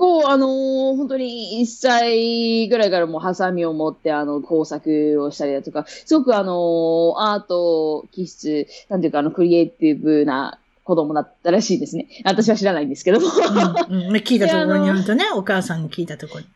[0.00, 12.08] 構、あのー本当に1歳ぐらいからもうハサミを持って、あの、工作をしたりだとか、すごくあのーアート気質、なんていうか、あの、クリエイティブな子供だったらしいですね。
[12.24, 13.26] 私は知らないんですけども。
[13.28, 13.30] う、
[13.90, 14.02] うん。
[14.08, 15.82] うん、聞いたところによるとね、お母さん。
[15.84, 16.46] に聞いたところに。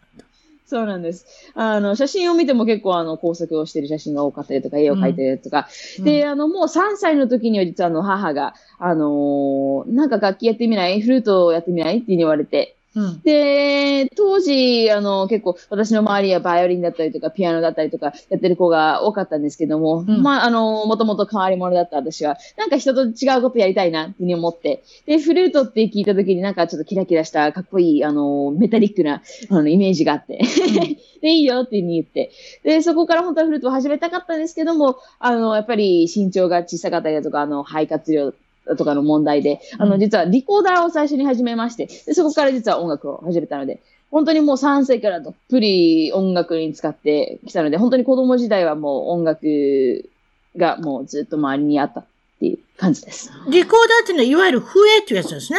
[0.66, 1.02] そうなん。
[1.02, 1.26] です。
[1.54, 5.68] あの、写真を見ても結構あの、工作をしている写真が多かったりとか、絵を描いてるとか。
[6.02, 10.10] で、あの、もう3歳の時には実はあの、母が、あのーなん。
[10.10, 12.76] か楽器やってみないフルートをやってみないって言われて。
[12.96, 20.22] うん、で、当時、あの、結構私の周りはバイオリンだったりとか、ピアノだったりとか、やってる子が多かったんですけども、うん。
[20.22, 30.40] まあ、あの、もともと変わり者だった私は、なんか人と違うことやりたいなっていうふうに思って、で、フルートって聞いた時になんかちょっとキラキラした、かっこいい、あの、メタリックな、あの、イメージがあって、
[31.20, 32.30] で、いいよっていうふうに言って、
[32.62, 38.32] で、そこから本当はフルートを始めたかったんですけども、あの、やっぱり身長が小さかったりだとか、あの、肺活量
[38.78, 50.08] とかの問題で、あの、うん実はリコーダーを最初に始めまして、で、そこから実は音楽を始めたので、本当にもう3歳からどっぷり音楽に使ってきたので、本当に子供時代はもう音楽
[50.56, 52.04] がもうずっと周りにあったっ
[52.40, 53.32] ていう感じです。
[53.50, 55.58] リコーダーっていうのは、いわゆる笛っていうやつですね。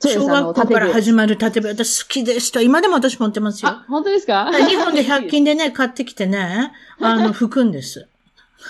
[0.00, 1.70] 小学校から始まる縦笛。
[1.70, 2.60] 私好きでした。
[2.60, 3.70] 今でも私持ってますよ。
[3.70, 4.52] あ、本当ですか？
[4.52, 8.06] 日本で100均でね、買ってきてね、 あの、吹くんです。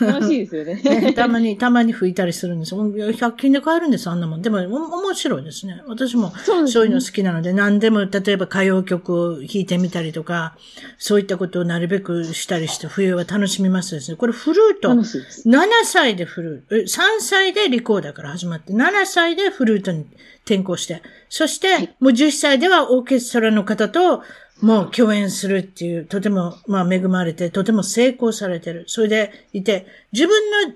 [0.01, 0.75] 楽しいですよね。
[0.75, 2.81] ね たまに、たまに吹いたりするんですよ。
[2.85, 4.43] 100均で買えるんです、あんなもん。
[4.43, 5.83] でも、お面白いですね。
[5.87, 6.33] 私も
[6.67, 10.57] そういうの好きなので、何でも、例えば歌謡曲を弾いてみたりとか、
[10.99, 14.17] そういったことをなるべくしたりして、冬は楽しみますですね。
[14.17, 15.49] これフルート、楽しいです。
[15.49, 20.07] 7歳でフルート、え3歳でリコーダーから始まって、7歳でフルートに
[20.45, 24.23] 転校して、そして、もう10歳ではオーケストラの方と、
[24.65, 28.85] もう共演するっていう、とても、まあ恵まれて、とても成功されてる。
[28.87, 30.75] それでいて、自分の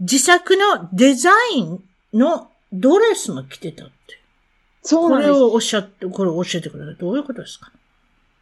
[0.00, 3.92] 自作のデザインのドレスも着てたって。
[4.82, 5.32] そうなんです。
[5.32, 6.96] これをおっしゃって、これを教えてください。
[6.96, 7.70] どういうことですか？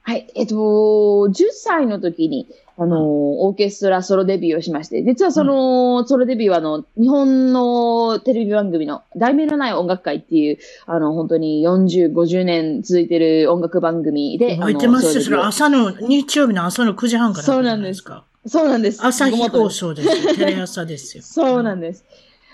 [0.03, 0.31] はい。
[0.35, 2.47] えっと、10歳の時に、
[2.83, 15.23] あの、オーケストラソロデビューをしまして、実はその、ソロデビューは、あの、日本のテレビ番組の、題名のない音楽会っていう、あの、本当に40、50年続いてる音楽番組で、覚えてますよ。
[15.23, 18.25] それ朝の、日曜日の朝の9時半からそうなんですか。
[18.47, 19.05] そうなんです。
[19.05, 20.35] 朝日放送ですよ。
[20.35, 21.21] テレ朝ですよ。
[21.29, 22.07] そうなんです。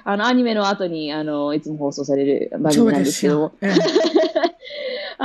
[0.02, 4.15] あの、アニメの後に、あの、いつも放送される番組なんですけども、そうですよ。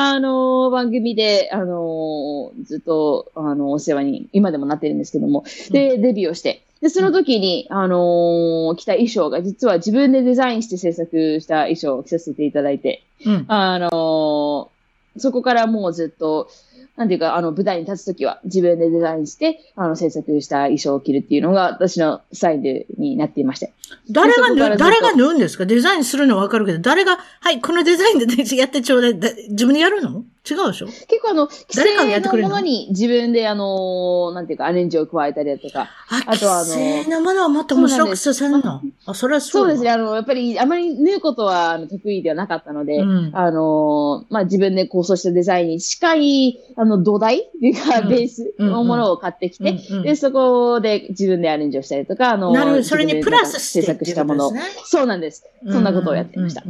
[0.10, 13.46] あの、番組で、あの、ずっと、あの、お世話に、今でもなってるんですけども、で、デビューをして、で、その時に、あの着た衣装が、実は自分でデザインして制作した衣装を着させていただいて、うん。
[13.48, 14.72] あの
[15.18, 16.50] そこからもうずっと、
[16.98, 23.74] なんていうか、あの、舞台に立つときは自分でデザインして、あの、制作した衣装を着るっていうのが私のスタイルになっていまして。
[24.10, 25.66] 誰が誰が縫うんですか？
[25.66, 29.20] デザインするのはわかるけど、誰が、はい、このデザインでやってちょうだい。
[29.20, 30.24] だ自分でやるの？
[30.50, 30.88] 違うでしょ？
[30.88, 38.82] 結構あの、既成のものに自分であの、なんていうかアレンジを加えたりだとか、あ、あとはあの既成のものをもっと面白くさせるの？
[39.06, 39.86] あ、それはそうですね。
[39.86, 39.92] ね。
[39.92, 43.32] あの、やっぱりあまり縫うことはあの得意ではなかったので、うん。
[43.34, 47.42] あの、まあ、自分で構想したデザインに近い、あの、土台？
[47.42, 48.10] っていうか、うん。
[48.10, 48.56] ベース？
[48.58, 52.84] のものを買ってきて、で、そこで自分でアレンジをしたりとか、あの、なる。
[52.84, 54.52] それにプラスして制作したもの。
[54.86, 55.46] そうなんです。
[55.70, 56.64] そんなことをやってました。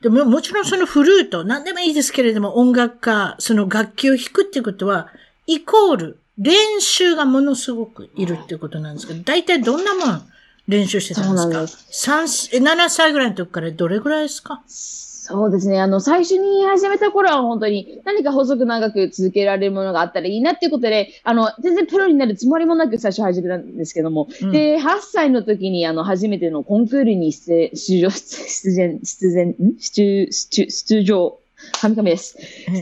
[0.00, 5.08] でも、もちろんそのフルート、何でもいいですけれども、音楽家、その楽器を弾くっていうことは、
[5.46, 10.22] イコール、練習がものすごくいるっていうことなんですけど、大体どんなもん
[10.68, 11.60] 練習してたんですか？
[11.62, 11.86] です。
[11.90, 14.62] 三え7歳ぐらいの時からどれぐらいですか？
[14.68, 15.78] そうですね。
[15.80, 24.52] あの、最初に始めた頃は本当に何か細く長く続けられるものがあったらいいなっていうことで、あの、全然プロになるつもりもなく最初始めたんですけども、うん。
[24.52, 31.38] で、8歳の時にあの、初めてのコンクールに出出場、出演、出演、ん出、出、出場、
[31.72, 32.36] 神々です。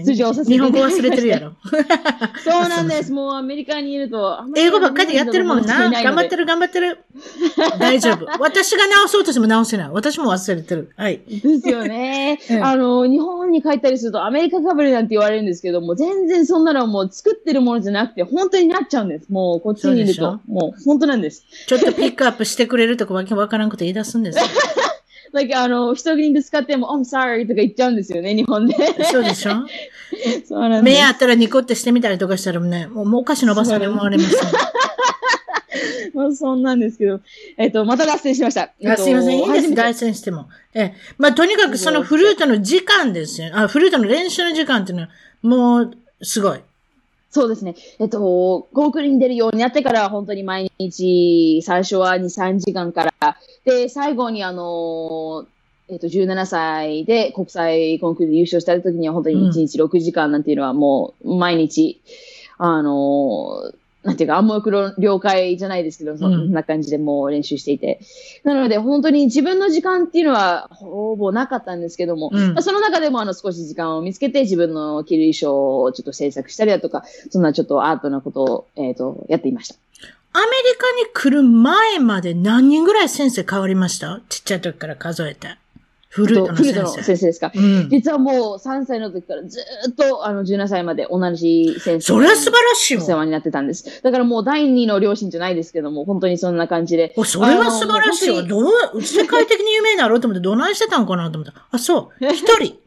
[0.04, 1.52] 出場させて日本語忘れてるやろ。
[2.44, 3.12] そうなんです。
[3.12, 4.38] もうアメリカにいると。
[4.56, 5.90] 英語ばっかりでやってるもんな。
[5.90, 6.36] 頑張ってる。
[6.36, 6.98] る頑張ってる。
[7.78, 8.26] 大丈夫。
[8.38, 9.90] 私が直そうとしても直せない。
[9.90, 10.90] 私も忘れてる。
[10.96, 11.20] はい。
[11.26, 12.64] ですよね うん。
[12.64, 19.26] あの、日本に帰ったりするとアメリカかぶれなんて言われるんですけども、全然そんなのはもう作ってるものじゃなくて、本当になっちゃうんです。
[19.30, 20.52] もうこっちにいるそうと。
[20.52, 21.44] もう本当なんです。
[21.66, 24.44] ちょっとピックアップしてくれるとかわけわからんこと言い出すんですよ。
[25.36, 28.74] Like, あの、人にぶつかっても、I'm sorry とか言っちゃうんですよね、日本で。
[29.10, 29.52] そうでしょ？
[30.48, 30.96] そうなんです。
[30.96, 34.40] 目あったらニコってしてみたりとかしたらね、もうもうお菓子のおばさんに思われますよ。
[36.14, 37.20] まあ、そんなんですけど。
[37.58, 38.72] えっと、また脱線しました。
[38.80, 39.38] えっとあすいません。
[39.38, 39.62] いいんです。
[39.66, 40.48] 初めて大戦しても。
[40.74, 40.94] ええ。
[41.18, 43.50] まあ、とにかくそのフルートの時間ですよ。
[43.52, 45.08] あ、フルートの練習の時間っていうのは、
[45.42, 45.90] もう、
[46.22, 46.60] すごい。
[47.36, 47.74] そうですね。
[47.98, 55.44] えっと、コンクールに出るようになってから、本当に毎日、最初は2、3時間から、で、最後にあの、
[55.88, 62.00] えっと、17歳で国際コンクール優勝した時には、本当に1日6時間なんていうのはもう、毎日、
[62.56, 63.70] あの、
[64.06, 68.00] なんていうか、暗黙の了解じゃないですけど、そんな感じでもう練習していて。
[68.44, 79.74] なので、本当に自分の時間っていうのは、ほぼなかったんですけども、うんまあ、その中でもあの少し時間を見つけて自分の着る衣装をちょっと制作したりだとか、そんなちょっとアートなことを、えっ、と、やっていました。
[80.32, 84.20] アメリカに来る前まで何人ぐらい先生変わりました？
[84.28, 85.56] ちっちゃい時から数えて。
[86.16, 87.02] フルートのフルートの先生。
[87.04, 87.52] 先生ですか。
[87.54, 87.88] うん。
[87.90, 93.02] 実はもう3歳の時からずーっとあの17歳まで同じ先生それは素晴らしいわ。
[93.02, 94.02] お世話になってたんです。
[94.02, 97.12] だからもう第二の両親じゃないですけども、本当にそんな感じで。
[97.16, 98.42] おそれは素晴らしいわ。
[98.42, 98.60] ど
[98.94, 101.66] う、世界的に有名になろうと思ってどないしてたんかなと思った。
[101.70, 102.24] あ、そう。
[102.26, 102.85] 一人。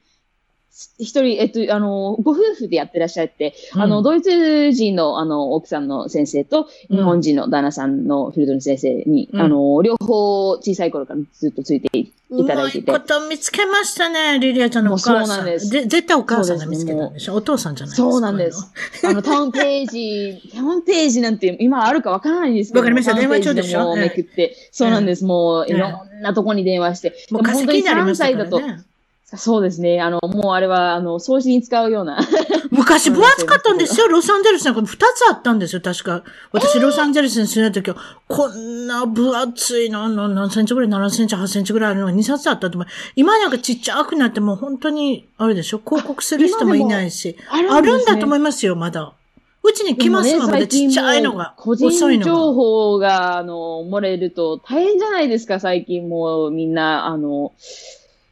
[0.98, 13.02] 一人、えっと、あの、ご夫婦でやってらっしゃって、あの、うんドイツ人の、あの、奥さんの先生と、うん日本人の旦那さんのフィルドの先生に、うんあの、両方小さい頃からずっとついていいただいててうまい。
[13.02, 15.28] こと見つけましたね、リリアちゃんのお母さん。
[15.28, 17.36] そうなんですで絶対お母さんが見つけたんでしょ？
[17.36, 18.12] お父さんじゃないですか。
[18.12, 18.72] そうなんです。
[19.04, 22.80] あの、タウンページ、 タウンページなんて今あるかわからないんですけど。
[22.80, 23.84] わかりました電話帳でしょ？
[23.86, 25.26] もめくって、そうなんです。
[25.26, 27.14] もう、ええいろんなとこに電話して。
[27.32, 28.84] もう化石になりましたからでも本当に3歳だね。
[28.84, 28.89] と、
[29.38, 30.02] そうですね。
[30.02, 32.20] あの、もうあれは、あの、掃除に使うような。
[32.72, 34.08] 昔分厚かったんですよ。
[34.08, 36.24] ロサンゼルスなんか2つあったんですよ、確か。
[36.52, 42.88] 私、ロサンゼルスに住んだ時は、こんな分厚いの、何センチぐらい、7センチ、8センチぐらいあるのが2冊あったと思う。
[43.16, 47.38] 今なんかちっちゃくなってもう本当に、あれでしょ、広告する人もいないし。
[47.50, 49.14] あるあるんだとい思いますよ、まだ。
[49.62, 51.54] うちに来ますもん、まだちっちゃいのが。
[51.58, 52.54] 個人遅いの情が。
[52.54, 57.52] 報が、あの、漏れると大変じゃないですか、最近もうみんな、あの、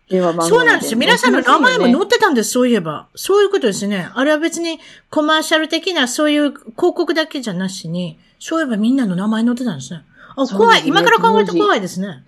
[0.10, 0.98] そうなんですよ。
[0.98, 3.08] 皆さんの名前も載載ってたんです、そういえば。
[3.16, 4.10] そういうことですね。
[4.14, 10.04] あれは別にコマーシャル的なそういう広告だけじゃなしに、そういえばみんなの名前載ってたんですね。
[10.38, 10.84] あ、怖い。
[10.86, 12.24] 今から考えると怖いですね。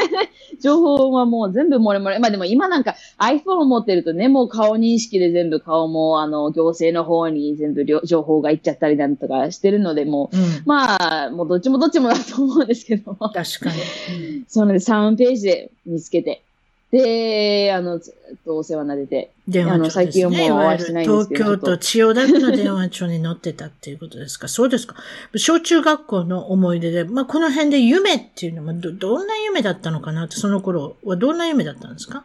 [0.60, 2.18] 情報はもう全部漏れ漏れ。
[2.18, 10.44] まあでも今なんか iPhone を持ってるとね、もう顔認識で全部顔も、あの、行政の方に全部情報がいっちゃったりなんとかしてるので、もう、うん。
[10.64, 13.28] まあ、もうどっちもどっちもだと思うんですけども。
[13.28, 14.44] 確かに。
[14.48, 14.90] そうなんです。
[14.90, 16.42] 3ページで見つけて。
[16.92, 19.30] で、あの、ずっとお世話になってて。
[19.46, 20.04] 電話帳です、ね。
[20.04, 24.48] あの最近はもうお会いしてないんですけど東京都千代田区の電話帳に載ってたっていうことですか？
[24.48, 24.96] そうですか。
[25.36, 32.24] 小中学校の思い出で、まあ、この辺で夢っていうのもど、どんな夢だったのかなって、その頃はどんな夢だったんですか？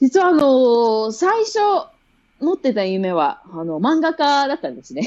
[0.00, 1.58] 実はあの最初
[2.40, 5.06] 持ってた夢は、あの、漫画家だったんですね。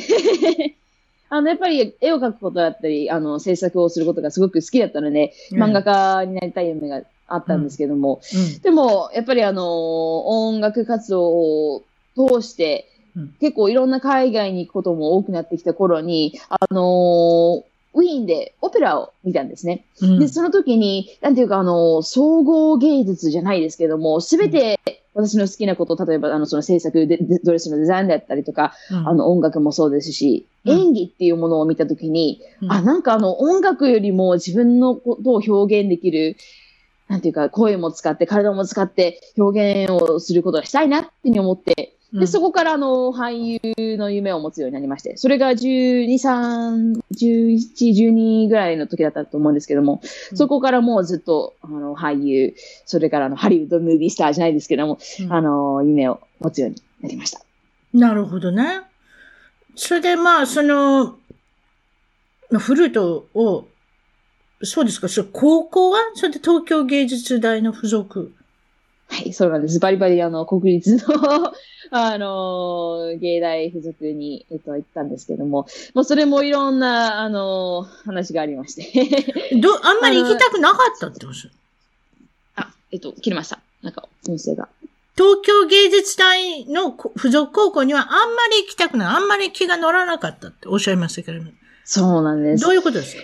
[1.30, 8.62] あの、やっぱり絵を描くことだったり、あの、制作をすることがすごく好きだったので、漫画家になりたい夢があったんですけども、うん。
[8.62, 11.84] でも、やっぱりあの、音楽活動を
[12.16, 12.94] 通して、うん
[13.40, 19.86] 結構いろんな海外に行くことも多くなってきた頃に、あの、ウィーンでオペラを見たんですね。
[20.02, 20.20] うん。
[20.20, 24.80] で、その時に、なんていうか、あの、総合芸術じゃないですけども、すべて
[25.14, 36.38] 私の好きなこと、例えば、あの、その制作で、ドレスのデザインだったりとか、うんあの、音楽もそうですし、うん演技っていうものを見たときに、うんあ、なんかあの、音楽よりも自分のことを表現できる、
[37.08, 50.00] なんていうか、声も使って、体も使って表現をすることがしたいなっていうふうに思って、うんで、そこからあの、俳優の夢を持つようになりまして、それが12、3、11、12ぐらいの時だったと思うんですけども、
[50.32, 52.54] うんそこからもうずっと、あの、俳優、
[52.86, 57.42] それからあの、ハリウッドムービースターじゃないですけども、うんあの、夢を持つようになりました。
[57.96, 58.82] なるほどね。
[59.76, 61.18] それでまあ、その、
[62.52, 63.66] まあフルートを、
[64.64, 68.34] そうですか、それ高校はそれで東京芸術大の付属。
[69.08, 69.80] はい、そうなんです。
[69.80, 71.54] バリバリ、あの、国立の、
[71.92, 79.54] あの、芸大附属に、えっと、行ったんですけども、もうそれもいろんな、あの、話がありまして。
[79.62, 81.40] ど、あんまり行きたくなかったってこと
[82.56, 83.60] あ、えっと、切れました。
[83.84, 84.68] なんか、音声が。
[85.16, 89.08] 東京芸術大のこ付属高校にはあんまり行きたくない。
[89.10, 91.52] あんまり気が乗らなかったっておっしゃいましたけれども。
[91.86, 92.72] そうなんですど。
[92.72, 93.24] ういうことですか？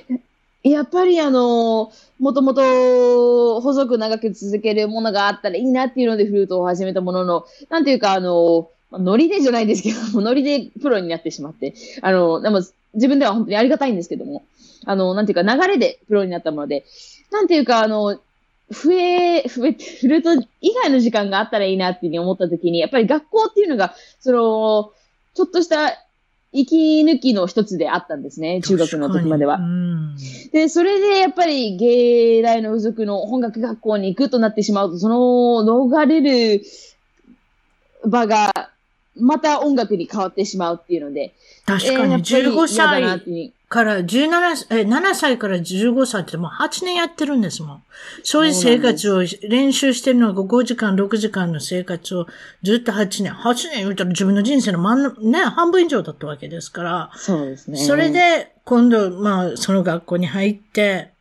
[0.64, 12.62] やっぱりあの、もともと細く長く続けるものがあったらいいなっていうのでフルートを始めたものの、なんていうかあの、ノリでじゃないですけど、ノリでプロになってしまって、あの、でも
[12.94, 14.44] 自分では本当にありがたいんですけども、
[14.86, 16.86] あの、なんていうか流れでプロになったもので、
[17.32, 18.20] なんていうかあの、
[18.72, 24.92] 増え、増え、フルート以外の時間があったらいいなっていうふうに思った時に、やっぱり学校っていうのが、その、
[25.34, 25.94] ちょっとした
[26.52, 29.60] 息抜きの一つであったんですね、中学の時までは。
[30.52, 35.16] で、それでやっぱり芸大の付属の音楽学校に行くとなってしまうと、その
[35.64, 36.64] 逃れる
[38.06, 38.52] 場が
[39.16, 41.34] また音楽に変わってしまうっていうので、
[41.66, 44.30] 確かにえーやっぱり15嫌だなっ歳から17、
[44.72, 47.84] え、7歳から15歳ってもう8年やってるんですもん。
[48.24, 52.26] そういう生活を練習してるのが5時間、6時間の生活を
[52.64, 53.32] ずっと8年。
[53.32, 57.12] 8年言うたら自分の人生の真ん中ね、半分以上だったわけですから。
[57.16, 57.78] そうですね。
[57.78, 61.12] それ、で、今度、まあ、その学校に入って、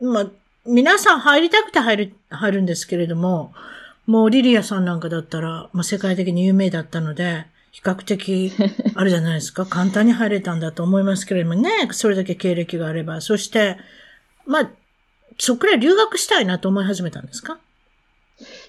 [0.00, 0.26] まあ、
[0.66, 3.52] 皆さん入りたくて入る、入るんですけれども、
[4.06, 8.52] もうリリアさんなんかだったら、まあ、世界的に有名だったので、比較的、
[8.94, 9.64] あるじゃないですか。
[9.66, 13.20] 簡単に入れたんだと思いますけれどもね、それだけ経歴があれば。
[13.20, 13.76] そして、
[14.46, 14.70] まあ、
[15.38, 17.58] そっくらい留学したいなと思い始めたんですか？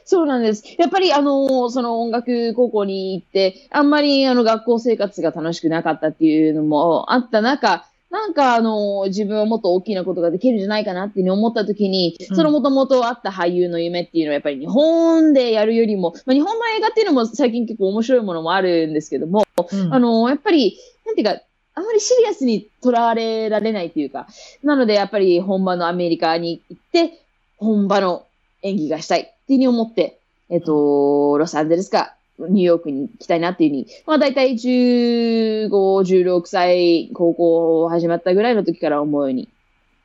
[0.06, 0.64] そうなんです。
[0.78, 12.36] やっぱりあの、その音楽高校に行って、あんまりあの学校生活が楽しくなかったっていうのもあった中、なんかあの、自分はもっと大きなことができるんじゃないかなって思った時に、うん。
[12.36, 19.91] そのもともとあった俳優の夢っていうのはやっぱり日本でやるよりも、まあ、日本の映画っていうのも最近結構面白いものもあるんですけども、うん。
[19.91, 21.41] あの、やっぱり、なんていうか、
[21.74, 24.28] あまりシリアスにとらわれられないっていうか、
[24.61, 27.20] なのでやっぱり本場のアメリカに行って、
[27.57, 28.28] 本場の
[28.61, 30.20] 演技がしたいっていうふうに思って、
[30.51, 39.49] えっと、ロサンゼルスかニューヨークに行きたいなっていうふうに、まあ大体15、16歳、高校始まったぐらいの時から思うように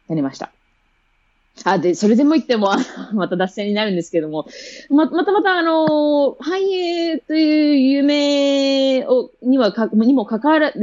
[0.08, 0.52] なりました。
[1.64, 2.70] あ、で、それでも言っても、
[3.14, 4.46] また脱線になるんですけども、
[4.90, 10.78] ま、またまたあの俳優という夢を、にはか、にも関わらず、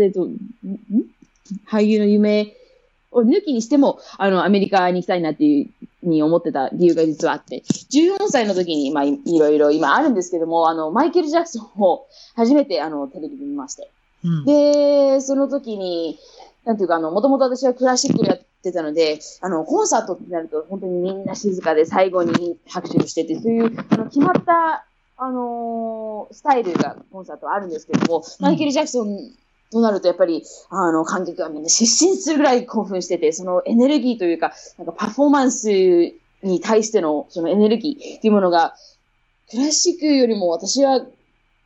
[1.69, 2.55] 俳優の夢
[3.22, 5.70] 抜きにしても、あの、アメリカに行きたいなっていう、
[6.07, 12.05] に思ってた理由が実はあって、14歳の時に、まあ、いいろいろ今あるんですけども、あの、マイケル・ジャクソンを
[12.36, 13.89] 初めて、あの、テレビで見まして。
[14.24, 14.45] うん。
[14.45, 16.18] で、その時に、
[16.63, 24.86] なんていうか、あの、もともと私はクラシックをやってたので、あの、コンサートってなると、本当にみんな静かで最後に拍手をしてて、そういう、あの、決まった、
[25.18, 29.32] あのースタイルがコンサートはあるんですけども、マイケル・ジャクソン
[29.76, 38.76] となると、やっぱり、あの、観客がみんな失神するぐらい興奮してて、そのエネルギーというか、なんかパフォーマンスに対しての、そのエネルギーっていうものが、
[39.49, 41.05] クラシックよりも私は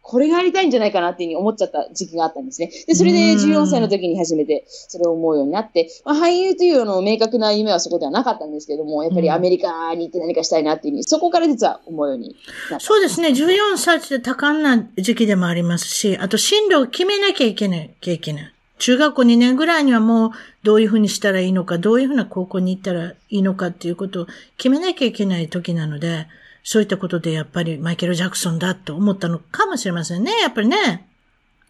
[0.09, 2.71] これがやりたいんじゃないかなっていうふうに思っちゃった時期があったんですね。
[2.87, 12.35] で、それでうん14歳の時に初めてそれを思うようになって、まあ、俳優というの明確な夢はそこではなかったんですけども、やっぱりアメリカに行って何かしたいなっていうふうに、そこから実は思うように
[12.71, 12.85] なった。
[12.85, 13.27] そうですね。
[13.27, 18.53] 14歳って多感な時期でもありますし、あと進路を決めなきゃいけない、きゃいけない。
[18.79, 20.31] 中学校2年ぐらいにはもう
[20.63, 26.27] どういうふうにしたらいいのか、どういうふうな高校に行ったらいいのかっていうことを決めなきゃいけない時なので、
[26.63, 30.31] そういったことでやっぱりマイケル・ジャクソンだと思ったのかもしれませんね。
[30.41, 31.07] やっぱりね。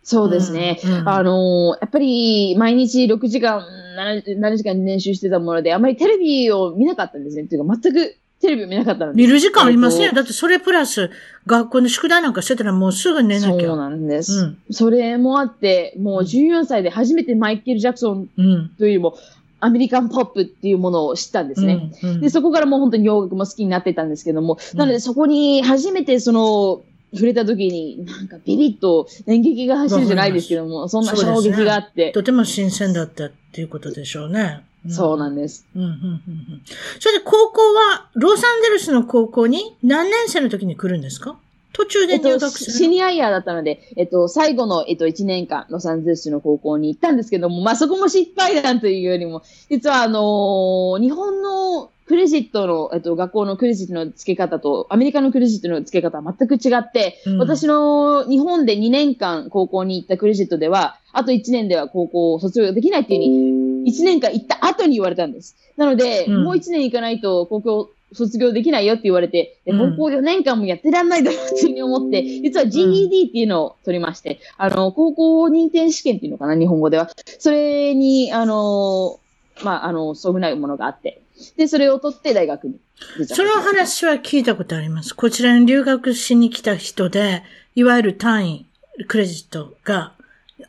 [0.03, 0.79] そうですね。
[0.83, 3.61] うんうんあのーやっぱり毎日6時間、
[3.97, 7.43] 7, 7時間練習してたもので、あまりテレビを見なかったんですね。
[7.43, 9.21] っていうか全くテレビを見なかったので。
[9.21, 10.05] 見る時間ありませんよ。
[10.05, 11.11] えっとだってそれプラス
[11.45, 13.67] 学校の宿題なんかしてたらもうすぐ寝なきゃ。
[13.67, 14.33] そうなんです。
[14.39, 18.69] うんそれもあって、もう14歳で初めてマイケル・ジャクソンうん。
[18.77, 19.17] というよりも、
[19.61, 21.91] アメリカンポップっていうものを知ったんですね。
[22.03, 26.81] うんうんで、そこからもう本当に洋楽も好きになってたんですけども、なのでそこに初めてその、
[27.13, 32.11] 触れた時に、なんかビビッと電撃が走るじゃないですけども、そんな衝撃があって。
[32.11, 34.61] とても新鮮だったっていうことでしょうね。
[34.87, 35.65] そうなんです。
[35.75, 36.61] うん、うん、うん、うん。
[36.99, 41.37] それで高校は、ロサンゼルスの高校に何年生の時に来るんですか？
[41.73, 57.37] 途中でえっと、入学する、シニアイヤーだったので、えっと、最後の、えっと、1年間、ロサンゼルスの高校に行ったんですけども、まあ、そこも失敗談というよりも、実は、あのー日本のクレジットの、えっと、学校のクレジットの付け方と、アメリカのクレジットの付け方は全く違って、うん。
[57.37, 65.55] 私の日本で2年間高校に行ったクレジットでは、あと1年では高校を卒業できないっていうふうに、1年間行った後に言われたんです。
[65.77, 66.43] なので、うん。
[66.45, 77.09] もう1年行かないと高校卒業できないよって言われて、高校4年間もやってらんないだろうっていうふうに思って、実は GED っていうのを取りまして、あの、高校認定試験っていうのかな、日本語では。
[77.37, 79.19] それに、あの、
[79.63, 81.21] まあ、あの、そういうものがあって、
[81.57, 82.79] で、それを取って大学に。
[83.27, 85.13] その話は聞いたことあります。
[85.15, 87.43] こちらに留学しに来た人で、
[87.75, 88.65] いわゆる単位、
[89.07, 90.13] クレジットが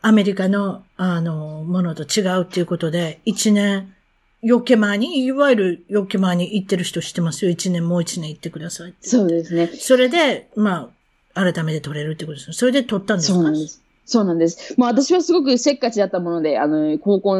[0.03, 3.93] アメリカの、あの、ものと違うっていうことで、一年、
[4.43, 7.51] 余計前に、いわゆる余計前に行ってる人知ってますよ。
[7.51, 8.95] 一年、もう一年行ってください。
[9.01, 9.67] そうですね。
[9.75, 10.91] それで、ま
[11.35, 12.53] あ、改めて取れるってことです。
[12.53, 13.35] それで取ったんですか？
[13.35, 13.83] そうなんです。
[14.07, 14.75] そうなんです。
[14.77, 17.37] もう私はすごくせっかちだったもので、あの、高校、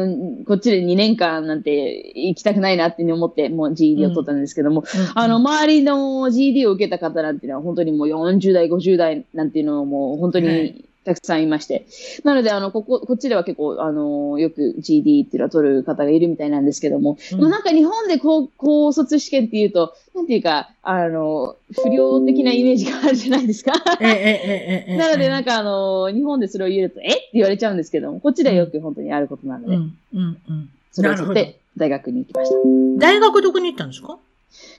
[0.47, 11.87] こっちで2年間なんて行きたくないなって思って、もう GED を取ったんですけども、うんあの、周りの GED を受けた方なんていうのは本当にもう40代、50代なんていうのも本当はいにたくさんいまして。
[12.23, 23.71] なので、あの、ここ、こっちでは結構、あの、よく GED っていうのは取る方がいるみたいなんですけども、うんでもなんか日本で高高卒試験っていうと、なんていうか、あの、不良的なイメージがあるじゃないですか。
[23.71, 27.07] なので、なんかあの、日本でそれを言うと、え？
[27.07, 30.69] って言われちゃうんですけども、こっちではよく本当にあることなので、うん、うん、うん。
[30.91, 32.57] それを取って大学に行きました。
[32.99, 34.19] 大学どこに行ったんですか？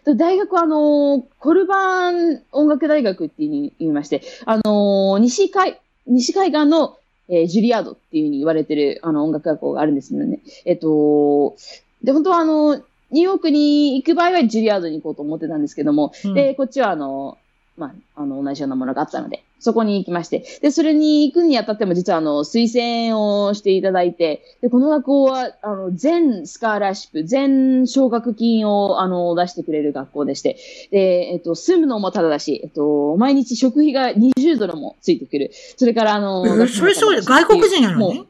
[0.04, 6.98] で大学はあの、コルバン音楽大学っていうに言いまして、あの、西海、西海岸の、
[7.28, 10.40] えージュリアードっていうふうに言われてるあの音楽学校があるんですよね。
[10.64, 11.56] えっと、
[12.02, 17.38] で、本当はあの、ニューヨークに行く場合はジュリアードに行こうと思ってたんですけども、うんで、こっちはあの、
[17.76, 30.58] まあ、あの、同じようなものがあったので、そこに行きまして、で、それに行くにあたっても実はあの、推薦をしていただいて、で、この学校は、あの、全スカーラーシップ、全奨学金を、あの、出してくれる学校でして、
[30.90, 35.50] で、えっと、住むのもただだし、えっと、毎日食費が20ドルもついてくる。
[35.76, 38.18] それから、あの、えそれそうで、外国人やのに？
[38.18, 38.26] もう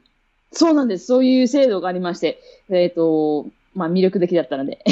[0.53, 1.07] そうなんです。
[1.07, 4.79] そういう制度がありまして、えっと、まあ、魅力的だったので。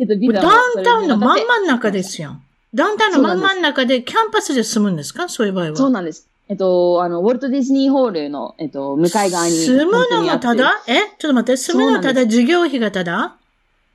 [0.00, 2.40] えっと、ビザダもウンタウンの真ん真ん中ですよ。
[2.74, 5.28] ダウンタウンの真ん真ん中でキャンパスで住むんですか？
[5.28, 5.76] そういう場合は。
[5.76, 6.26] そうなんです。
[6.48, 9.52] えっと、あの、ウォルト・ディズニーホールの、えっと、向かい側に。
[9.52, 10.82] 住むのもただ？
[10.86, 10.94] え？
[11.18, 13.36] ちょっと待って、住むのただ、授業費がただ？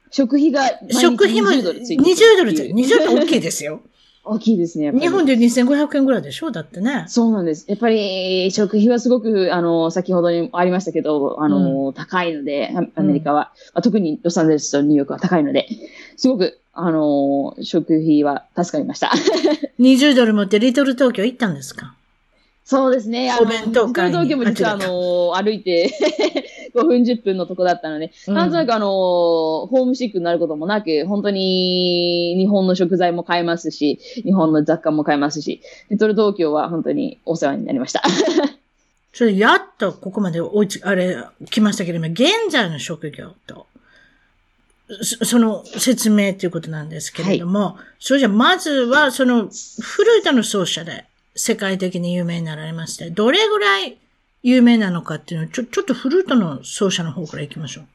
[0.10, 2.16] 食費が食費も20ドルついてくる。
[2.16, 3.82] 20ドルって、20ドル大きいですよ。
[4.30, 5.06] 大きいですね、やっぱり。
[5.06, 6.52] 日本で2500円ぐらいでしょ？
[6.52, 7.06] だってね。
[7.08, 7.66] そうなんです。
[7.68, 15.68] やっぱり、食費はすごく、あの、先ほどにもありましたけど、あの、高いので、アアメリカは、まあ特にロサンゼルスとニューヨークは高いので、
[16.16, 19.12] すごく、あの、食費は助かりました。
[19.80, 21.96] 20ドル持ってリトル東京行ったんですか？
[22.68, 23.32] そうですね。
[23.32, 25.90] あの、お弁当会に東京も実は、あの、歩いて
[26.76, 28.34] 5分10分のとこだったので、うん。
[28.34, 38.04] なんとなくあの、ホームシックになることもなく、本当に日本の食材も買えますし、日本の雑貨も買えますし、リトル東京は本当にお世話になりました。
[39.14, 43.66] それやっとここまで追いつ、あれ、来ましたけれども、現在の職業と、
[45.02, 51.06] そその説明ということなんですけれども、それじゃまずはそのフルートの奏者で
[51.38, 53.98] 世界的に有名になられまして、どれぐらい
[54.44, 57.86] 有名なのかっていうのを、ちょ、ちょっとフルートの奏者の方から行きましょう。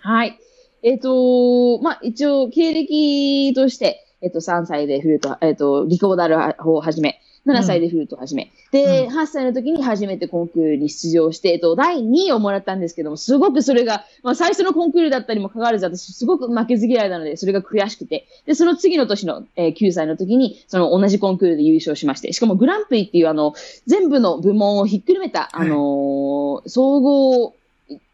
[0.00, 0.38] はい。
[0.82, 6.36] えっ、と、まあ、一応、経歴として、えっ、と、3歳でフルート、えっ、と、リコーダル
[6.68, 23.54] を始め、7歳でフルートを始め、で、う8歳の時に初めてコンクールに出場して、えっと、第2位をもらったんですけども、すごくそれが、まあ、最初のコンクールだったにもかかわらず、私、すごく負けず嫌いなので、それが悔しくて、で、その次の年の、えー9歳の時に、その同じコンクールで優勝しまして、しかもグランプリっていうあの、
[23.86, 27.54] 全部の部門をひっくるめた、あのー総合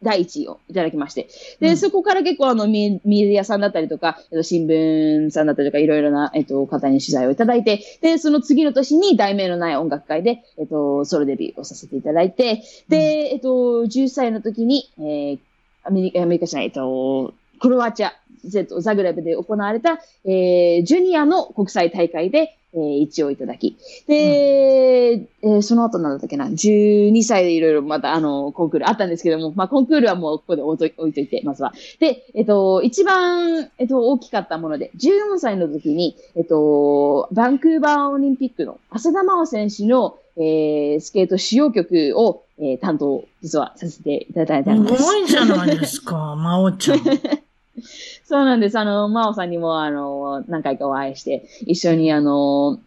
[0.02, 1.28] 第一位をいただきまして、
[1.60, 13.48] で、うんそこから結構あの、ミミディアさんだったりとか、えっと、新聞さんだったりとか、いろいろな、えっと、方に取材をいただいて、で、その次の年に題名のない音楽会で、えっと、ソロデビューをさせていただいて、で、えっと、
[13.84, 15.38] 10歳の時に、えー、
[15.84, 18.14] アメリカ、アメリカじゃない、えっと、クロアチア、えっと、
[18.44, 23.76] ザグレブで行われた、えー、ジュニアの国際大会で、えー、一応いただき。
[24.06, 31.72] で、うん、えー、その後なんだったっけな、12歳でいろいろまたあの、コンクールあったんですけども、まあ、コンクールはもうここで置いといて、まずは。
[31.98, 45.02] で、えっと、一番、えっと、大きかったもので、14歳の時に、えっと、バンクーバーオリンピックの浅田真央選手の、えー、スケート使用曲を、えー、担当、実はさせていただいたんです。
[45.02, 47.00] すごいじゃないですか、真央ちゃん。
[48.24, 48.78] そうなんです。
[48.78, 52.78] あの、真央さんにも、あの、何回かお会いして、一緒に、あの、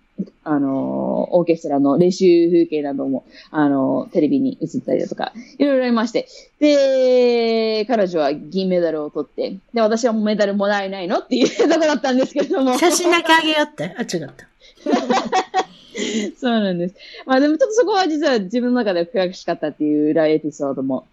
[0.44, 6.28] あの、オーケストラの練習風景なども、あの、テレビに映ったりだとか、いろいろありまして。
[6.60, 12.78] で、彼女は銀メダルを取って、で、私はもうメダルもらえないのっていう とこだったんですけれども。
[12.78, 13.96] 写真だけあげようって？
[13.98, 14.48] あ、違った。
[16.38, 16.96] そうなんです。
[17.26, 21.06] まあでもちょっとそこは実は自分の中で悔しかったっていう裏エピソードも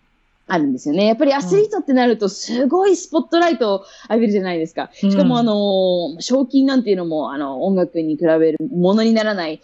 [0.53, 1.07] あるんですよね。
[1.07, 4.91] やっぱりアスリートってなると、すごいスポットライトを浴びるじゃないですか。
[4.93, 9.61] しかも、あの、賞金なんていうのも、あの、音楽に比べるものにならない、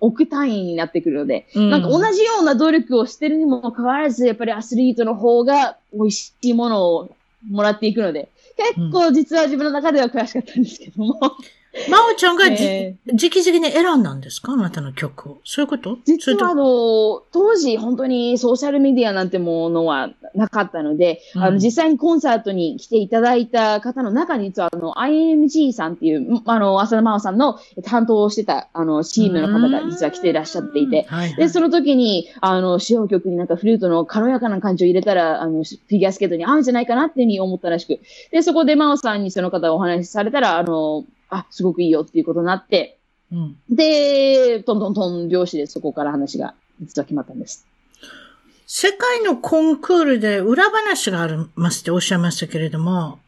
[0.00, 7.10] 億単位になってくるので、うん、なんか同じような努力をしてるにもかかわらず、やっぱりアスリートの方が美味しいものを
[7.50, 11.20] もらっていくので、結構実は自分の中では悔しかったんですけども。
[11.90, 12.96] まおちゃんがじ、え。
[13.06, 14.52] ー、直々に選んだんですか？
[14.52, 15.38] あなたの曲を。
[15.44, 15.98] そういうこと？
[16.04, 38.00] 実はあの、当時本当にソーシャルメディアなんてものはなかったので、うん、あの、実際にコンサートに来ていただいた方の中に実はあの、IMG さんっていう、あの、浅田真央さんの担当をしてた、あの、チームの方が実は来ていらっしゃっていて、はいはい、で、その時に、あの、使用曲になんかフルートの軽やかな感じを入れたら、あの、フィギュアスケートに合うんじゃないかなっていうふうに思ったらしく、
[38.32, 42.98] で、そこで真央さんにその方お話しされたら、あの、あ、すごくいいよっていうことになって、
[43.30, 47.66] うん、で、トントントン拍子でそこから話が実は決まったんです。
[48.66, 53.18] 世界のコンクールで裏話がありますっておっしゃいましたけれども、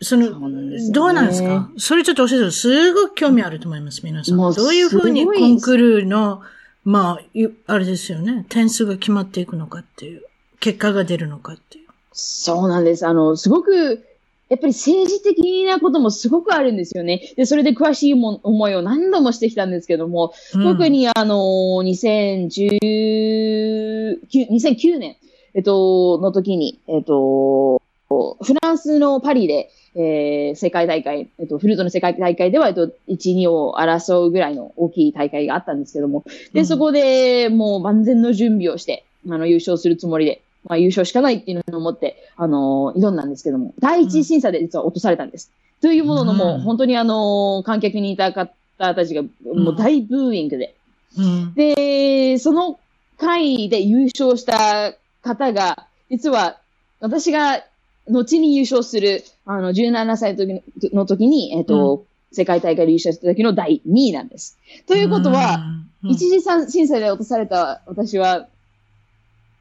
[0.00, 1.70] その、そね、どうなんですか？
[1.78, 4.36] それちょっと教えてすごく興味あると思います、皆さん。
[4.36, 6.42] どういうふうにコンクールの、
[6.84, 10.22] まあ、あれですよね、点数が決まっていくのかっていう、
[10.60, 11.84] 結果が出るのかっていう。
[12.12, 13.06] そうなんです。
[13.06, 14.04] あの、すごく、
[14.48, 17.32] やっぱり政治的なこともすごくあるんですよね。
[17.36, 21.36] で、それで詳しいも思いを何度もしてきたんですけども、うん、特にあの、
[21.82, 25.16] 2010 2009年、
[25.54, 45.50] えっと、の時に、えっと、フランスのパリで、えー、世界大会、えっと、フルートの世界大会では、えっと、1、2を争うぐらいの大きい大会があったんですけども、で、うん、そこでもう万全の準備をして、あの、優勝するつもりで、まあ、優勝しかないっていうのを思って、あのー、挑んだんですけども、第一審査で実は落とされたんです。
[45.82, 49.28] うん、というものの、もう本当にあのー、観客にいた方たちが、も
[49.72, 50.74] う大ブーイングで。
[51.16, 52.78] うん、で、その
[53.18, 56.58] 回で優勝した方が、実は
[57.00, 57.64] 私が
[58.08, 64.58] 後に優勝する、あの、17歳の時の時に、えっ、ー、と、うん、世界大会で優勝した時の第2位なんです。
[64.86, 65.64] ということは、
[66.02, 68.48] 一次審査で落とされた私は、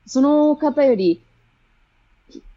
[0.06, 1.22] その方より、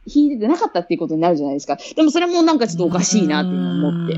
[0.06, 1.78] 引いてなかったっていうことになるじゃないですか。
[1.96, 4.14] でもそれもなんかちょっとおかしいなって思って。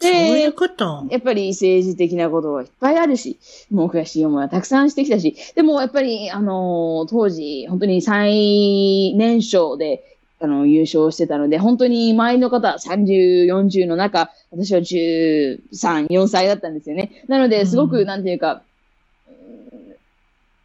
[0.00, 3.38] で、そういうことやっぱり政治的なことはいっぱいあるし、
[3.70, 17.24] もう悔しい思いはたくさんしてきたし、でもやっぱり、あのー、当時、本当に最年少で、あの、優勝してたので、本当に周りの方、30、40の中、私は13、4歳だったんですよね。
[17.28, 18.62] なので、すごく、なんていうか、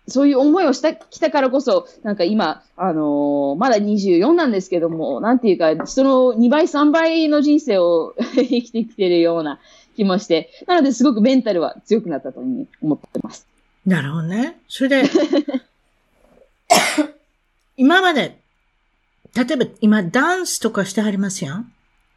[0.08, 9.60] そういう思いをした、きたからこそ、なんか今、あのー、まだ24なんですけども、なんていうか、その2倍、3倍の人生を 生きてきてるような
[9.96, 13.46] 気もして、なのですごくメンタルは強くなったと思ってます。
[13.86, 14.60] なるほどね。
[14.70, 15.04] それで、
[17.78, 18.40] 今まで、
[19.36, 21.72] 例えば今ダンスとかしてはりますやん？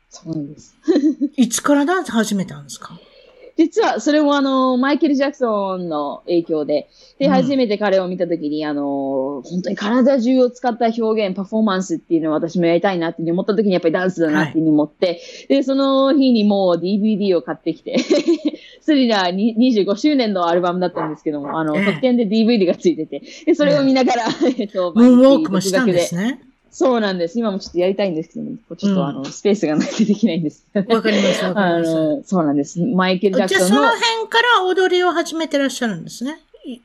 [0.09, 0.74] そうなんです。
[1.36, 2.99] いつからダンス始めたんですか？
[3.61, 6.88] 実は、それもあの、マイケル・ジャクソンの影響で、
[7.18, 17.98] で、初めて彼を見たときに、あの、本当に体中を使った表現、パフォーマンスっていうのを私もやりたいなって思ったときに、やっぱりダンスだなって思って、はい、で、その日にもう DVD を買ってきて
[18.80, 24.24] スリラー25周年のアルバムだったんですけども、あの、特典で DVD がついてて、で、それを見ながら、
[24.58, 26.40] えっと、ウォークもしたんですね。
[26.70, 27.38] そうなんです。
[27.38, 30.64] 今もちょっとやりたいんですけども、ちょっとあの、スペースがなくてできないんです。
[30.74, 31.90] わかります、わかります。
[31.90, 32.80] あの、そうなんです。
[32.80, 33.66] マイケル・ジャクソンの。
[33.66, 36.38] じゃあその辺から踊りを始めてらっしゃるんですね。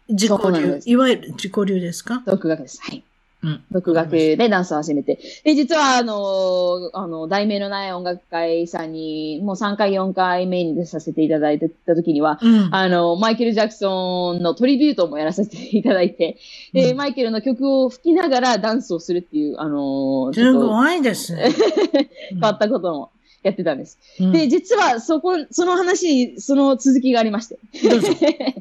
[0.10, 0.82] 自己流。
[0.86, 2.24] いわゆる自己流ですか？
[2.26, 2.80] 独学です。
[2.82, 3.04] はい。
[3.46, 5.20] うん、独学でダンスを始めて。
[5.44, 16.38] で、実は、あの、あの、題名のない音楽会さんに、もう3回、4回目に出させていただいた時には、うん、あの、マイケル・ジャクソンのトリビュートもやらせていただいて、
[16.74, 21.52] で、うん、マイケルの曲を吹きながらダンスをするっていう、あの、すごいですね。
[22.32, 23.12] 変わったことも
[23.44, 24.00] やってたんです。
[24.20, 27.60] うんで、実はそこ、その話にその続きがありまして。
[27.88, 28.08] どうぞ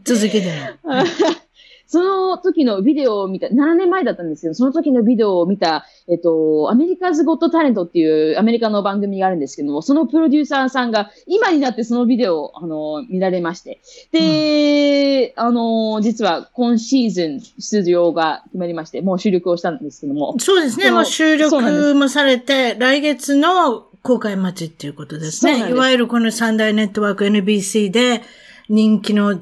[0.05, 0.53] 続けて
[0.85, 1.05] の。
[1.87, 13.81] その時のビデオを見た、7年前だったんですけど、その時のビデオを見た、えっと、アメリカズ・ゴット・タレントっていうアメリカの番組があるんですけども、そのプロデューサーさんが今になってそのビデオを、あの、見られまして。
[14.13, 20.35] で、あの、実は今シーズン出場が決まりまして、もう収録をしたんですけども。
[20.39, 20.91] そうですね。
[20.91, 25.63] もう収録もされて、来月の公開待ちっていうことですね。
[25.65, 28.23] すいわゆるこの三大ネットワーク NBC で
[28.69, 29.41] 人気の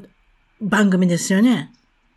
[0.61, 1.73] 番組ですよね。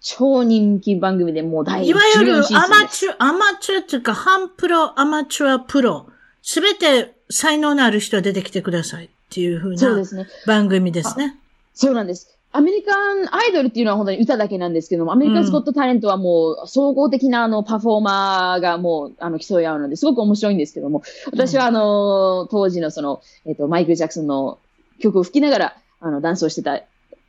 [0.08, 6.06] 超人気番組でもう第いわゆる14シーズンアマチュア、アマチュアっていうか、半プロ、アマチュア、プロ、
[6.44, 10.28] すべて才能のある人は出てきてくださいっていう風なそうですね。
[10.46, 11.36] 番組ですね。
[11.74, 12.38] そうなんです。
[12.52, 21.02] アメリカンアイドルっていうのは本当に歌だけなんですけども、アメリカンスコットタレントはもう総合的なあのパフォーマーがもうあの競い合うのですごく面白いんですけども、
[21.32, 24.60] 私はあの、当時のその、えっ、と、マイクル・ジャクソンの
[25.00, 26.80] 曲を吹きながらあのダンスをしてた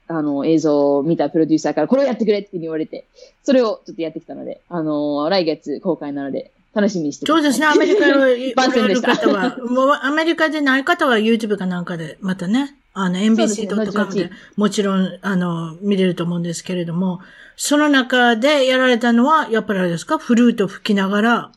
[0.09, 3.07] あの映像を見たプロデューサーからこれをやってくれって言われて、
[3.43, 17.21] それをちょっとやってきたので、あの、来月公開なので楽しみにしてくださいそうですね、アメリカに 番おられる宣でした方は、もうアメリカでない方は YouTube かなんかで、またね、あの、NBC.com でもちろん、あの、見れると思うんですけれども、
[17.57, 20.19] その中でやられたのは、やっぱりあれですか？
[20.19, 21.53] フルート吹きながら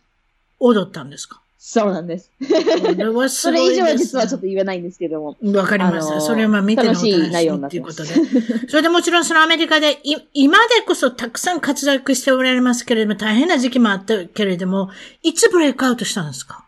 [0.59, 1.38] 踊ったんですか？
[1.61, 2.31] そうなんです。
[3.29, 3.51] そ。
[3.51, 5.35] れ以上は実はちょっと言えないんですけども。
[5.53, 6.13] わかりました。
[6.13, 7.29] あのーそれは見てのお楽しみ
[7.69, 8.09] ということで。
[8.69, 14.89] それでもちろんそのアメリカで、い今でこそたくさん活躍しておられますけれども、大変な時期もあったけれども、
[15.21, 16.63] いつブレイクアウトしたんですか？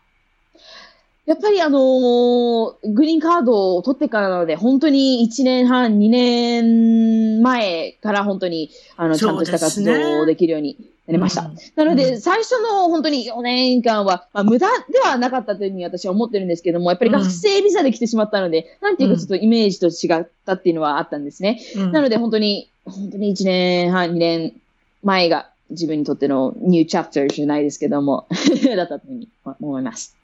[1.24, 8.68] やっぱりあのーグリーンカードを取ってからなので、本当に1年半、2年前から本当に、
[8.98, 10.76] あの、ちゃんとした活動をできるように
[11.06, 11.42] なりました。
[11.42, 11.56] うん。
[11.74, 12.20] なので、うん。
[12.20, 21.60] 最初の本当に4年間は、まあ、無駄ではなかったというふうに私は思ってるんですけども、やっぱり学生ビザで来てしまったので、なんていうかちょっとイメージと違ったっていうのはあったんですね。
[21.76, 21.92] うん。
[21.92, 24.54] なので本当に、本当に1年半、2年
[25.02, 28.26] 前が自分にとってのニューチャプターじゃないですけども、
[28.76, 29.28] だったというふうに
[29.60, 30.14] 思います。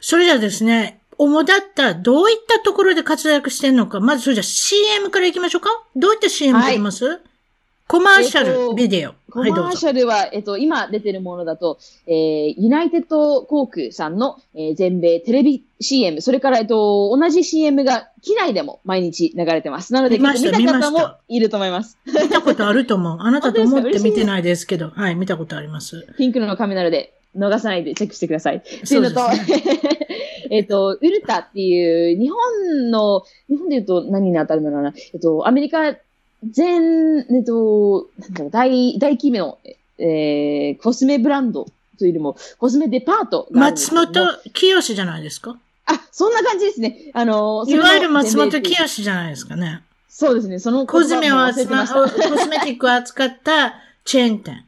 [0.00, 5.70] それじゃあですね、主だった、どういったところで活躍してんのか、まずそれじゃあ CM から行きましょうか。
[5.94, 6.74] どういった CM はい。
[6.74, 7.20] 出ます、
[7.88, 9.14] コマーシャル、えっとビデオ。
[9.30, 9.40] コ。
[9.44, 19.92] マーシャルは、えっと、今出てるものだと、えー、ユナイテッド航空さんの、えー全米テレビ CM、それから、えっと、同じ CM が機内でも毎日流れてます。
[19.92, 21.98] なので、見見た方もいると思います。
[22.06, 23.18] 見たことあると思う。
[23.22, 26.06] あなたと思って見てないですけど、はい、見たことあります。
[26.18, 28.56] ピンクのカメラで逃さないでチェックしてください。
[28.56, 29.62] っていそううのですね。
[30.48, 35.94] と、 えっと、ウルタっていう、日本の、日本で言うと何に当たるんだろうな、えっと、アメリカ
[36.44, 39.58] 全、えっと、なんだろう、大、大規模の、
[39.98, 41.66] えー、コスメブランド
[41.98, 44.12] というよりも、コスメデパート松本
[44.52, 45.56] 清じゃないですか？
[45.86, 47.10] あ、そんな感じですね。
[47.14, 49.82] あの、いわゆる松本清じゃないですかね。
[50.08, 50.58] そうですね。
[50.58, 52.02] そのコスメを扱う、てました。
[52.30, 53.74] コスメティックを扱った
[54.04, 54.65] チェーン店。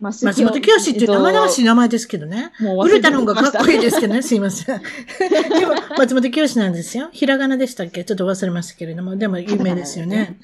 [0.00, 2.52] 松本清っていう生々しい名前ですけどね。
[2.58, 4.80] もう忘ウルタれてましたの方がかっこいいですけどね、すいません。
[4.80, 7.10] でも、松本清なんですよ。
[7.12, 10.38] ひらがなでしたっけちょっと忘れましたけれども、でも有名ですよね。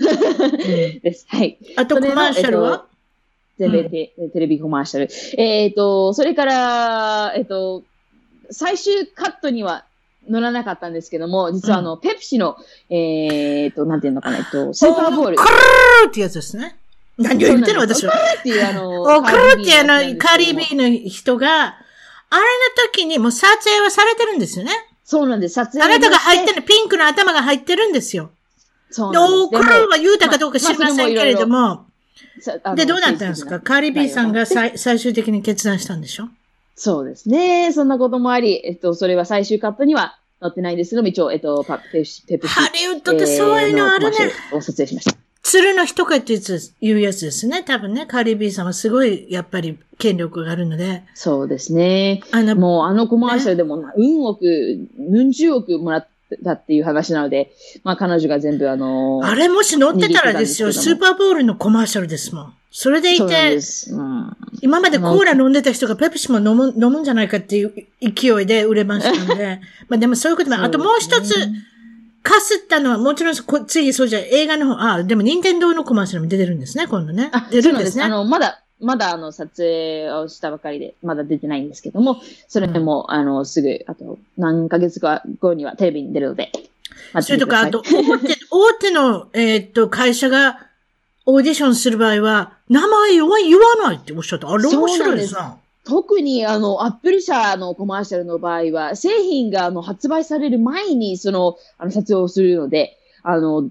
[1.02, 1.26] です。
[1.28, 1.58] はい。
[1.76, 2.86] あとコマーシャルは、
[3.58, 5.42] 全米テ,、テレビコマーシャル。
[5.42, 7.82] えっ、と、それから、えっ、と、
[8.50, 9.86] 最終カットには
[10.28, 12.56] 乗らなかったんですけども、実はあの、ペプシの、
[12.90, 15.36] えっ、と、なんていうのかな、えっと、スーパーボール。
[15.36, 16.76] クルーってやつですね。
[17.18, 17.80] 何を言ってるの？
[17.82, 18.12] 私は。
[18.38, 21.64] っていうあの、 お、クルーってあの、カリービーの人が、
[22.28, 24.72] あれの時にもう撮影はされてるんですよね。
[25.04, 25.54] そうなんです。
[25.54, 26.56] 撮影あなたが入ってる。
[26.56, 28.30] る、ピンクの頭が入ってるんですよ。
[28.88, 29.32] で、そうなんです。
[29.44, 31.86] お、クルーは言うたかどうか知りませんけれども、
[32.74, 33.60] で、どうなったんですか？
[33.60, 36.28] カーリー・ビーさんが最最終的に決断したんでしょ？
[36.74, 37.72] そうですね。
[37.72, 42.54] そんなこともあり、えっと、それは最終カットには載ってないんですけども、一応、えっと、パペプシ、ペプシ。
[42.54, 44.16] ハリウッドってそういうのあるね。
[44.52, 45.16] を撮影しました。
[45.46, 47.62] 鶴の一声っていうやつですね。
[47.62, 52.20] 多分ね、カーリー・ビーさんはすごい、やっぱり権力があるので、そうですね。
[52.32, 56.08] あの、もうあのコマーシャルでも、うん億、うん十億もらっ
[56.44, 57.52] たっていう話なので、
[57.84, 62.54] まあ彼女が全部あのあれもし乗ってたらですよ、スーパーボールのコマーシャルですもん。
[62.72, 63.58] それでいて。
[63.92, 64.36] うん。
[64.62, 71.34] 今までコーラ飲んでた人がペプシも飲む、飲むんじゃないかっていう勢いで売れましたので、 まあでもそういうことも、あともう一つ、
[72.26, 77.30] かすったのは、もちろんこ、次、そうじゃ、映画の方、あ、でも、任天堂のコマーシャルも出てるんですね、今度ね。
[77.32, 78.02] あ、出そうなんですね。
[78.02, 86.50] あの、まだ、まだあの、撮影をしたばかりで、まだ出てないんですけども、それも、あの、すぐ、あと、何ヶ月か後にはテレビに出るので、
[87.12, 90.66] 待それとか、あと、大手、 大手の、えーっと、会社が、
[91.26, 94.50] オーディションする場合は、名前言わ言わないっておっしゃった。
[94.50, 95.56] あれ面白いですな。
[95.86, 103.70] 特にあの、アップル社のコマーシャルの場合は、製品があの発売される前にその、あの、撮影をするので、あの、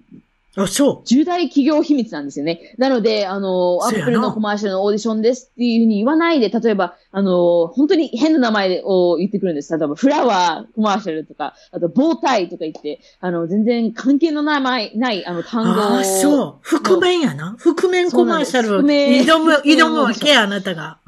[0.58, 1.06] あ、そう。
[1.06, 2.74] 重大企業秘密なんですよね。
[2.78, 9.78] なので、あの、アップルのコマーシャルのオーディションですっていうふうに言わないで、例えば、あの、本当に変な名前を言ってくるんです。
[9.78, 15.74] 例えば、フラワーコマーシャルとか、あと、包帯とか言って、あの、全然関係の名前、ない、あの、単語を。
[15.74, 16.56] ああ、そう。
[16.62, 17.58] 覆面やな。
[17.60, 21.00] 覆面コマーシャルを挑む、挑むわけ、あなたが。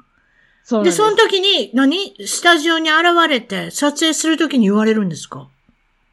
[0.67, 0.97] で、そです。
[0.97, 2.13] その時に、何？
[2.25, 5.47] スタジオに現れて、撮影する時に言われるんですか？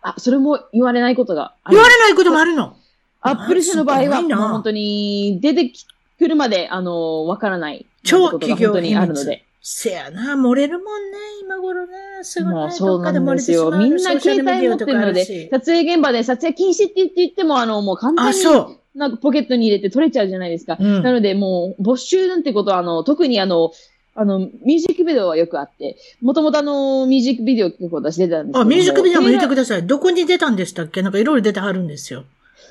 [0.02, 2.76] あ、それも言われないことがあります言われないこともあるの？
[3.20, 5.72] アップル社の場合は、もう本当に出て
[6.18, 7.86] くるまで、あの、わからない。
[8.04, 9.44] 超企業本当にあるので。
[9.66, 11.96] せやな、漏れるもんね、今頃ね。
[12.22, 12.70] すごいね。
[12.70, 13.70] そうなんですよ。
[13.70, 18.98] どっか漏れてしまうみんな携帯持ってるので撮影現場で撮影禁止って言って言っても、あの、もう簡単あ、に、そう。
[18.98, 20.76] なんかポケットに入れて取れちゃうじゃないですか。
[20.78, 23.72] うんなので、もう、没収なんてことは、あの、特にあの、
[24.16, 29.86] あの、ミュージックビデオはよくあって、もともとあの、ミュージックビデオ結構私出てたんですけどあ、ミュージックビデオも入れてください。
[29.86, 31.02] どこに出たんでしたっけ？
[31.02, 32.24] なんかいろいろ出てはるんですよ。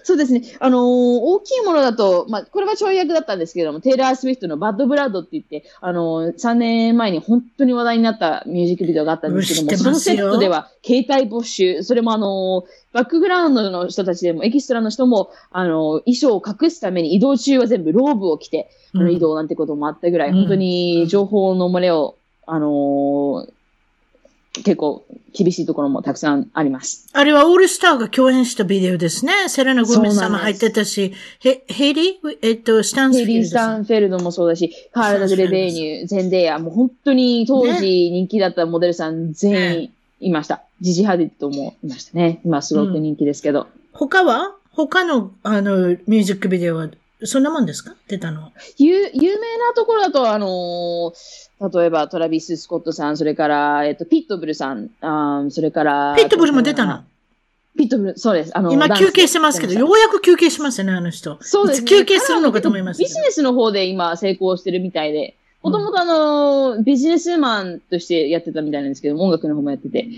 [0.04, 0.42] そうですね。
[0.60, 19.12] あのー大きいものだと、まあ、これはちょい役だったんですけれども、テイラー・スウィフトのバッド・ブラッドって言って、あのー3年前に本当に話題になったミュージックビデオがあったんですけども、そのセットでは、携帯没収、それもあのーバックグラウンドの人たちでも、エキストラの人も、あのー衣装を隠すために移動中は全部ローブを着て、あのうん。
[19.14, 23.50] 移動なんてこともあったぐらい、うん本当に情報の漏れを、あのー
[24.54, 27.08] 結構厳しいところもたくさんあります。
[27.12, 29.50] あれはオールスターが共演したビデオですね。
[29.50, 33.86] セレナ・ゴメスさんも入ってたし、ヘヘイリーえっと、スタンスヘイリー・フィールドさん。
[33.86, 40.62] スタンフェルドもそうだし、カーラ・グレベーニュ、ゼンデイヤ、もう本当に当時人気だったモデルさん全員いました。
[40.82, 42.40] ジジ・ハディットもいましたね。
[42.46, 43.68] 今すごく人気ですけど。
[43.92, 44.56] 他は？
[44.76, 46.90] 他の、あの、ミュージックビデオは、
[47.26, 47.96] そんなもんですか？
[48.08, 48.52] 出たのは。
[48.78, 51.14] 有有名なところだと、あのー
[51.72, 57.06] 例えばトラビス・スコットさん、それから、えっと、ピットブルさん、あーそれから、ピットブルも出たの？
[57.78, 58.58] ピットブル、そうです。
[58.58, 61.38] あの今休憩してますけど、出ようやく休憩しますよね、あの人。
[61.42, 61.88] そうですね。
[61.88, 63.16] 休憩するのかと思いますビジ。
[63.22, 70.10] ネスの方で今成功してるみたいで、もともとあの、ビジネスマンとしてやってたみたいなんですけども、音楽の方もやってて。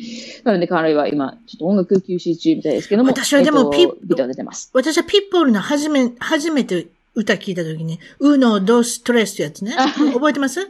[0.44, 4.72] なので彼は今、ちょっと音楽休止中みたいですけども、私はでもえっとピッビデオ出てます。
[4.74, 9.74] 私はピットブルの初め、初めて歌聞いた時に、 Uno dos tres ってやつね。
[10.14, 10.70] 覚えてます？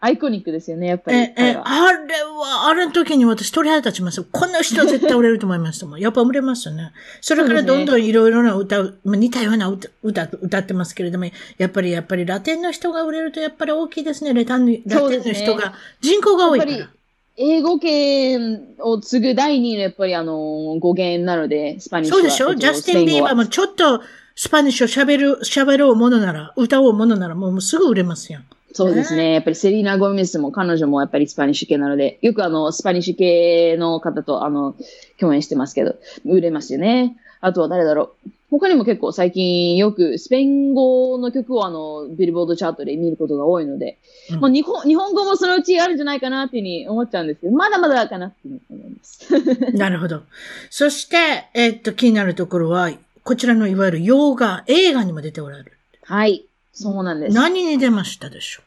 [0.00, 1.16] アイコニックですよね、やっぱり。
[1.16, 4.26] え、え、あれは、あれの時に私鳥肌立ちますよ。
[4.30, 6.00] この人絶対売れると思いましたもん。
[6.00, 6.92] やっぱ売れますよね。
[7.22, 11.24] それからどんどんいろいろな歌う、まあ似たような歌、歌、歌ってますけれども、
[11.56, 14.34] やっぱり、やっぱりラテンの人が売れるとやっぱり大きいですね。
[14.34, 15.72] ラテンのラテンの人が。
[16.02, 16.90] 人口が多いから。
[17.38, 22.20] 英語圏を継ぐ第二のやっぱりあの、語源なので、スパニッシュは。
[22.20, 22.50] そうでしょ？
[22.50, 24.02] えっとジャスティン・ビーバーもちょっと
[24.36, 28.40] スパニッシュを喋る、喋ろうものなら、歌おうものならもうすぐ売れますよ。
[28.72, 29.34] そうですね。
[29.34, 34.74] やっぱりセリーナ・ゴメスも彼女もやっぱりスパニッシュ系なので、よくあの、スパニッシュ系の方とあの、
[35.20, 37.16] 共演してますけど、売れますよね。
[37.40, 38.30] あとは誰だろう。
[38.50, 43.98] 他にも結構最近よくスペイン語の曲をあの、ビルボードチャートで見ることが多いので、
[44.30, 49.28] うんもう日本日本語もそのうちあるんじゃないかなっていうふうに思っちゃうんですけど、まだまだかなって思います。
[49.76, 50.22] なるほど。
[50.70, 51.16] そして、
[51.54, 52.90] えっと、気になるところは、
[53.24, 55.72] こちらのいわゆる洋画、映画にも出ておられる。
[56.02, 56.44] はい。
[56.74, 57.34] そうなんです。
[57.34, 58.62] 何に出ましたでしょ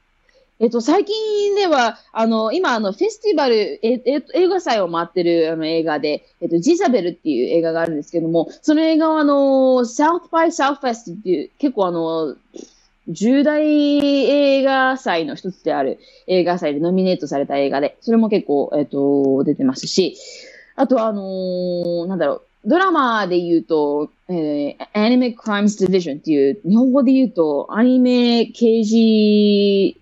[0.60, 9.36] えっと、最近では、あの、今、あの、フェスティバル、え、え映画祭を回ってる、あの、映画で、えっと、ジザベルっていう映画があるんですけども、その映画は、あの、
[9.86, 12.36] South by Southwest っていう、結構あの、
[13.08, 20.18] 重大映画祭の一つである映画祭でノミネートされた映画で、それも結構、えっと、出てますし、
[20.76, 30.02] あとは、あのーなんだろう、ドラマで言うと、えー、Anime Crimes Division っていう、日本語で言うと、アニメ刑事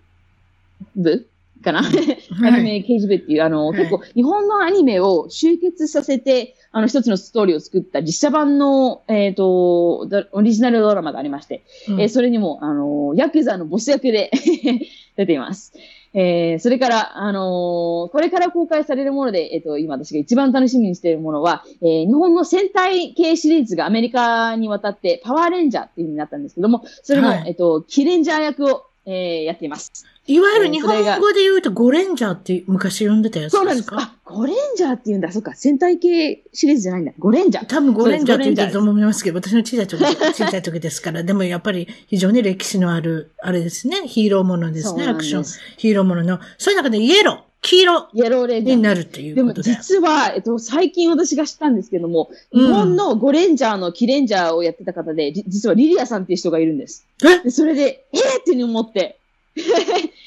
[0.95, 1.28] 部
[1.64, 1.82] かな、
[2.43, 3.80] アニメ刑事部っていう、あの、はい。
[3.80, 12.01] 結構、日本のアニメを集結させて、あの、一つのストーリーを作った実写版の、えっ、と、ドオリジナルドラマがありまして、うん。
[12.01, 14.32] えーそれにも、あの、ヤクザのボス役で
[15.18, 15.74] 出ています。
[16.18, 27.43] えーそれから、あのーこれから公開されるもので、えっ、と、今私が一番楽しみにしているものは、えー日本の戦隊系シリーズがアメリカに渡って、パワーレンジャーっていう風になったんですけども、それも、はい。
[27.47, 29.91] えっ、と、キレンジャー役を、えーやっています。
[30.28, 33.86] いわゆる日本語で言うとゴレンジャーって昔呼んでたやつそうなんです。
[33.86, 33.91] す。
[33.91, 35.32] でかあ、ゴレンジャーって言うんだ。
[35.32, 37.12] そっか、戦隊系シリーズじゃないんだ。
[37.20, 37.66] ゴレンジャー。
[37.68, 40.01] 多分ゴレンジャーって言ってると思いますけど、私の小さい時、
[40.34, 45.10] 小さい時ですから、でもやっぱり非常に歴史のある、あれですね、ヒーローものですね、す。
[45.10, 45.43] アクション、
[45.78, 48.78] ヒーローものの、そういう中でイエロー、黄色イエローレンジャー。
[48.78, 49.72] になるっていうでもことで。
[49.72, 57.05] 実は、えっと、最近私が知ったんですけども、うん日本のゴレンジャーのキレンジャーをやってた方で、じ実はリリアさんっていう人がいるんです。
[57.24, 57.43] え？
[57.43, 58.41] でそれで、えー？
[58.41, 59.18] って思って、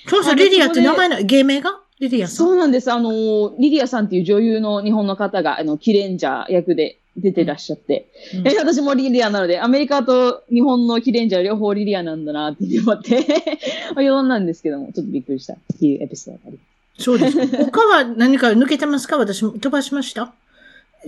[0.08, 1.80] そうそう、リリアって名前な、芸名が？
[2.00, 2.36] リリアさん？
[2.36, 2.90] そうなんです。
[2.92, 13.26] あの、リリアさんっていう女優の日本の方が、あの、キレンジャー役で出てらっしゃって、うんえ私もリリアなので、アメリカと日本のキレンジャー両方リリアなんだなって思って、
[13.94, 16.58] 余談なんですけども、ちょっとびっくりしたっていうエピソードがあり
[16.98, 17.46] そうですか。
[17.64, 19.16] 他は何か抜けてますか？
[19.18, 20.32] 私飛ばしました？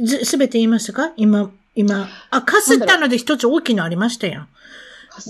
[0.03, 1.13] ずすべて言いましたか？
[1.17, 2.09] 今、今。
[2.31, 4.47] あ、かすったので一つ大きいのありましたよ。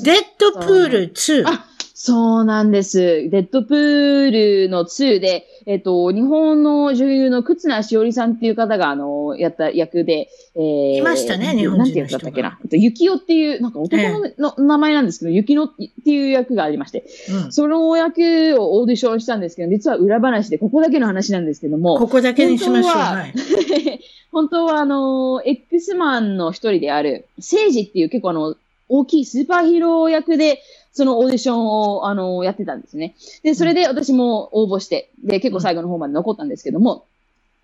[0.03, 1.45] デッドプール2。
[1.47, 1.67] あ
[2.03, 3.29] そうなんです。
[3.29, 12.59] デッドプールの2で、えっと、日本の女優の忽那しおりさんっていう方が、あの、やった役で、えー、いましたね日本人の人がなんていう役だったっけな？
[12.63, 14.03] えっと、ゆきおっていう、なんか男
[14.39, 22.93] の,、の名前なんですけど、ゆきのっていう役がありまして、うんその役をオーディションしたんですけど、実は裏話で、ここだけの話なんですけども、ここだけにしましょう。
[22.93, 23.35] 本当ははい。
[24.33, 28.57] 本当はあの、X マンの一人である、セイジっていう結構あの、
[28.91, 30.63] 大きいスーパーヒーロー役で、
[30.93, 33.15] そのオーディションを、あの、やってたんですね。
[33.43, 37.05] で、それで私も応募して、で、結構最後の方まで残ったんですけども、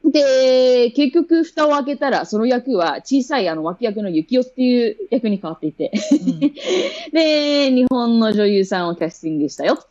[0.04, 6.40] で、結局蓋を開けたら、その役は小さいあの脇役のユキオっていう役に変わっていて、うん。
[7.12, 9.74] で、日本の女優さんをキャスティングしたよ。
[9.74, 9.86] っ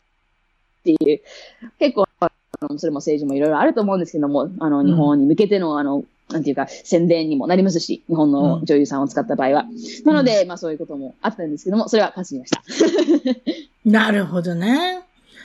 [0.83, 1.21] ていう、
[1.79, 2.31] 結構、あ
[2.61, 9.65] のそれも政治もいろいろあると思うんですけども、あの、うん日本に向けての、あの、なんていうか、宣伝にもなりますし、日本の女優さんを使った場合は。
[10.05, 12.63] なので、まあそういうこともあったんですけども、それは勝ちました。
[13.85, 15.01] なるほどね。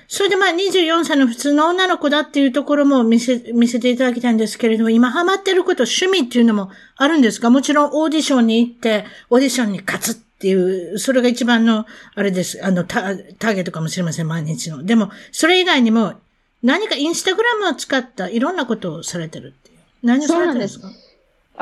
[0.09, 7.51] それでまあ24歳の普通の女の子だっていうところも見せ、見せていただきたいんですけれども、今ハマってること、趣味っていうのもあるんですか？
[7.51, 12.59] もちろんオーディションに行って、オーディションに勝つっていう、それが一番の、あれです。
[12.65, 14.83] あの、タターゲットかもしれません、毎日の。
[14.83, 16.15] でも、それ以外にも、
[16.63, 19.55] 何かインスタグラムを使ったいろんなことをされてる。
[20.03, 20.91] 何をされてるんですか？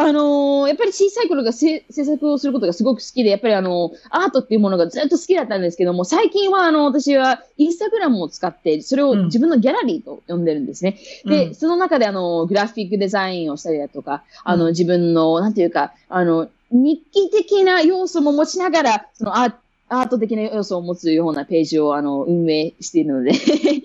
[0.01, 10.99] あのーやっぱり小さい頃がせ制作をすることがすごく好きで、やっぱりあのアートっていうものがずっと好きだったんですけども、最近はあの、私はインスタグラムを使って、それを自分のギャラリーと呼んでるんですね。
[11.25, 11.55] で、うん。
[11.57, 19.55] その中であの、グラフィックデザインをしたりだとか、あの、うん自分の、なんていうか、あの、日記的な要素も持ちながら、そのアー
[19.89, 23.33] アート的な要素を持つようなページをあの運営しているので、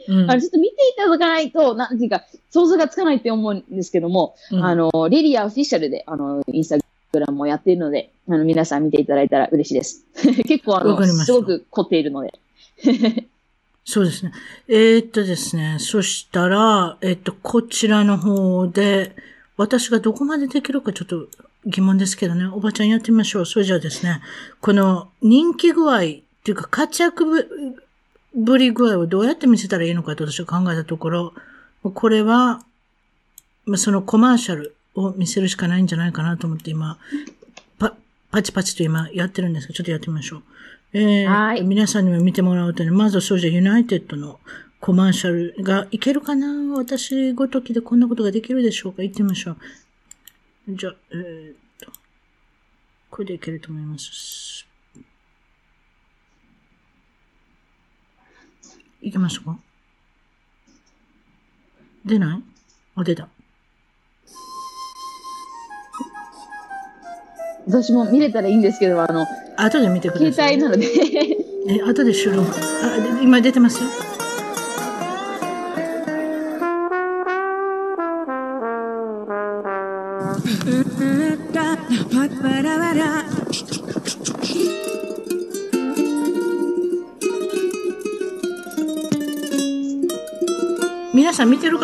[0.07, 10.05] うんあのちょっと見ていただかないと、なんていうか、想像がつかないって思うんですけども、うんあの、リリアオフィシャルで、あの、インスタグラムもやっているので、あの、皆さん見ていただいたら嬉しいです。
[10.45, 12.33] 結構あの、すごく凝っているので。
[13.85, 14.31] そうですね。
[14.67, 15.77] えーっとですね。
[15.79, 19.15] そしたら、えーっと、こちらの方で、
[19.57, 21.27] 私がどこまでできるかちょっと
[21.65, 22.45] 疑問ですけどね。
[22.45, 23.45] おばちゃんやってみましょう。
[23.45, 24.21] それじゃあですね、
[24.61, 27.47] この人気具合っていうか活躍ぶ
[28.35, 31.33] ぶり具合をどうやって見せたらいいのかと私は考えたところ、
[31.83, 32.63] これは、
[33.65, 36.97] まあ、そのコマーシャルを見せるしかないんじゃないかなと思って今、
[37.79, 37.95] パ、
[38.31, 40.43] パチパチと今やってるんですけど、ちょっとやってみましょう。
[40.93, 44.39] えーはい皆さんにも見てもらうとね、まずはそうじゃユナイテッドの
[44.79, 46.47] コマーシャルがいけるかな？
[46.75, 49.01] 私ごときでこんなことができるでしょうか？
[49.01, 49.57] 行ってみましょう。
[50.67, 51.91] じゃあ、えーっと、
[53.09, 54.65] これでいけると思います。
[59.01, 59.57] いけましたか
[62.05, 62.43] 出ない？
[62.95, 63.27] あ、出た。
[67.67, 69.25] 私も見れたらいいんですけど、あの、
[69.57, 70.53] 後で見てください。
[70.53, 70.85] 携帯なので、
[71.69, 72.49] え、後で収録。
[72.51, 73.89] あ、で今出てますよ。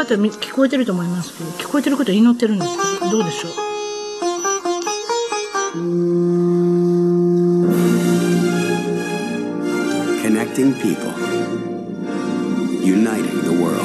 [0.10, 3.52] 方み聞こえてると思いますけど、聞こえてること祈ってるんですけど、どうでしょう
[10.24, 11.14] ？Connecting people.
[12.82, 13.80] Uniting the world.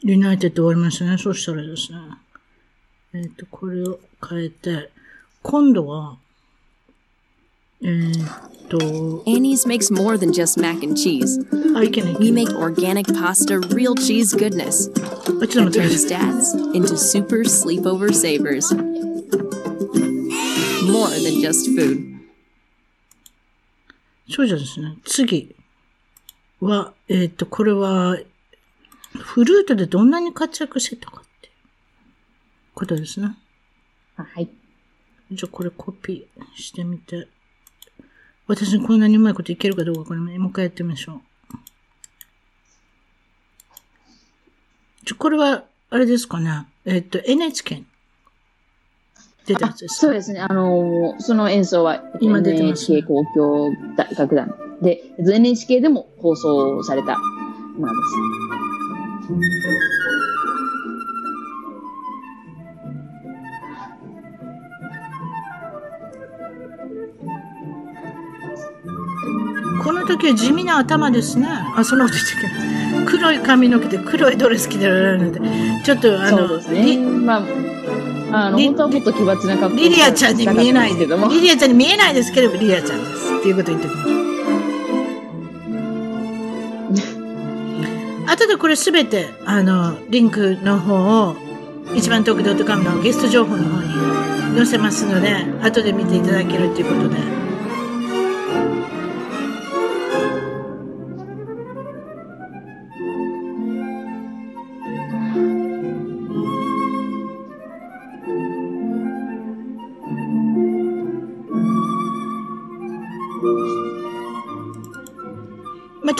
[0.00, 1.18] ユナイテッド終わりましたね。
[1.18, 1.98] そしたらですね。
[3.14, 4.90] えっ、と、これを変えて、
[5.42, 6.18] 今度は、
[7.81, 8.77] えっ、と、
[9.25, 11.39] Annie's makes more than just mac and cheese.
[11.77, 12.15] あ、いけない。
[12.19, 14.91] We make organic pasta, real cheese goodness.
[15.41, 16.19] あ、ちょっと待ってくだ Turns さい。
[16.19, 18.73] dads into super sleepover savers.
[20.85, 22.13] More than just food.
[24.29, 24.97] そうじゃですね。
[25.03, 25.55] 次
[26.61, 28.17] は、えっ、と、これは、
[29.17, 31.53] フルートでどんなに活躍してたかっていう
[32.73, 33.35] ことですね。
[34.15, 34.49] はい。
[35.31, 37.27] じゃあこれコピーしてみて。
[38.48, 41.20] 私にこんなにうまいこといけるかどうかこれもう一回やってみましょう。
[45.04, 46.66] ちょこれは、あれですかね。
[46.84, 47.84] えっ、と、NHK。
[49.46, 50.40] 出たやつですかそうですね。
[50.40, 53.70] あのーその演奏は今出てますね NHK 交響
[54.16, 58.08] 楽団で、えっと NHK でも放送されたものです。
[70.08, 71.46] 時は地味な頭ですね。
[71.76, 75.40] あ、そんなこと言ってけない黒い髪の毛で黒いドレス着てられるので、
[75.84, 76.82] ちょっとあの、ね。
[76.82, 77.38] リま
[78.32, 81.28] あ、あの、リ本当はもっと奇抜な格好リリアちゃんに見えないけども。
[81.28, 83.34] リリアちゃんに見えないですけど、リリアちゃんです。
[83.38, 83.56] っていう。
[83.56, 84.08] こと言っておきます。
[88.30, 91.36] 後でこれすべて、あの、リンクの方を、
[91.94, 96.94] 一番トークドットカムのゲスト情報の方に載せますので、後で見ていただけるという。
[96.94, 97.47] ことで。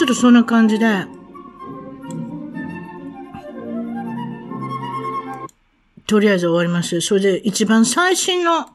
[0.09, 1.05] とそんな感じで、
[6.07, 6.99] とりあえず終わります。
[7.01, 8.65] それで一番最新の、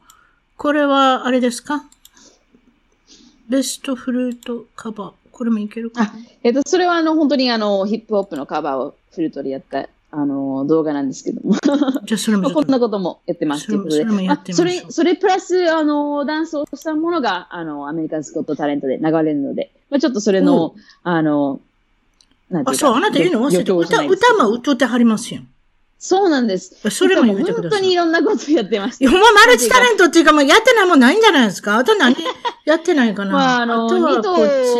[0.55, 1.83] これはあれですか？
[3.49, 5.13] ベストフルートカバー。
[5.31, 6.13] これもいけるかあ、
[6.43, 11.55] えっと、それはあの、本当にあの、ヒップホップのカバーをフルートでやった、あの、動画なんですけども。
[12.07, 13.65] じゃあそれも こんなこともやってます。
[13.65, 14.67] それもそれもやってみましょう。
[14.67, 21.59] あそれ、それプラス、あの、ダンスをしたものが、あの、アメリカンスコットタレントで流れるので、まあ、ちょっとそれの、あの、
[22.49, 23.49] なんてあ、いうかそう、あなた言うの？
[23.49, 25.41] 忘れて、歌、歌も歌ってはりますよ。
[25.97, 26.89] そうなんです。
[26.91, 29.09] それも言ってください本当にいろんなことやってました。
[29.09, 32.15] ほんまマルチタレントっていうか、もうやってないもんないんじゃないですか あと何？
[32.65, 34.37] やってないかなまあ、あの、とは二頭を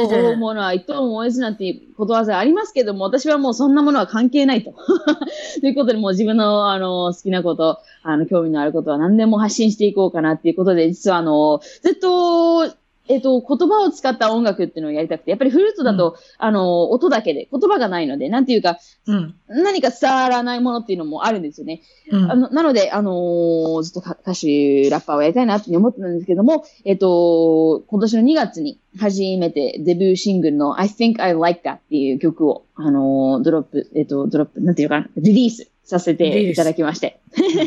[0.07, 4.73] で追うものは一頭も追えずなんていうことわざありますけども、私はもうそんなものは関係ないと。
[5.61, 12.71] ということで、もう自分の、あの、好きなこと、あの、興味のあることは何でも発信していこうかなっていうことで、実はあの、ずっと、
[13.07, 18.77] えっと、言葉を使った音楽っていうのをやりたくて、やっぱりフルートだと、あの、音だけで、言葉がないので、なんていうか、
[19.07, 19.35] うん。
[19.47, 21.81] 何か伝わらないものっていうのもあるんですよね。
[22.11, 22.31] うん。
[22.31, 37.19] あのなので、あのーずっとか歌手、ラッパーをやりたいなって思ってたんですけども、えっと、今年の2月に初めてデビューシングルの I Think I Like That っていう曲を、あのードロップ、えっと、ドロップ、なんていうかな、リリースさせていただきまして。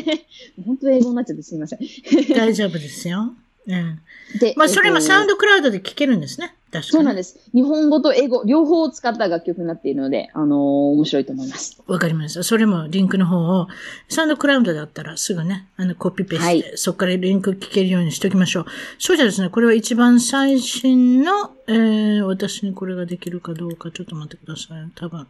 [0.65, 1.79] 本当英語になっちゃってすみません。
[2.35, 3.33] 大丈夫ですよ。
[3.69, 4.01] うん。
[4.39, 6.55] でまあ、それもえっとサウンドクラウドで聴けるんですね。
[6.71, 6.83] 確かに。
[6.83, 7.39] そうなんです。
[7.53, 10.59] 日本語と英語、両方を使った楽曲になっているので、あのー
[10.89, 11.81] 面白いと思います。
[11.87, 12.43] わかりました。
[12.43, 13.67] それもリンクの方を、
[14.07, 18.65] サウンドクラウドだったらすぐね、あの、コピペして、はいそこからリンク聞けるようにしておきましょう。
[18.99, 24.91] そうじゃですね、これは一番最新の、えー、私にこれができるかどうか、ちょっと待ってください。
[24.95, 25.27] 多分、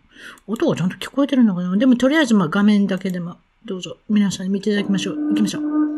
[0.48, 5.16] 音がちゃんと聞こえてるのかなでも、とりあえず、まあ、画面だけでも、どうぞ、皆さんに見ていただきましょう。
[5.30, 5.89] 行きましょう。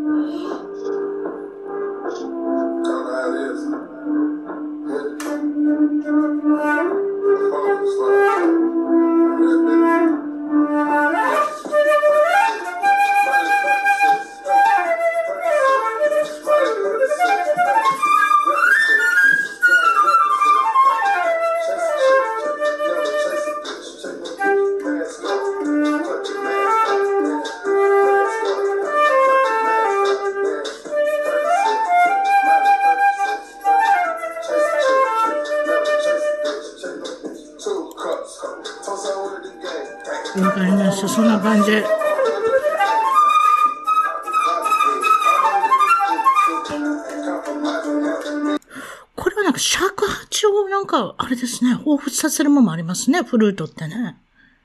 [51.97, 54.17] 彷彿させるものもありますね、フルートってね。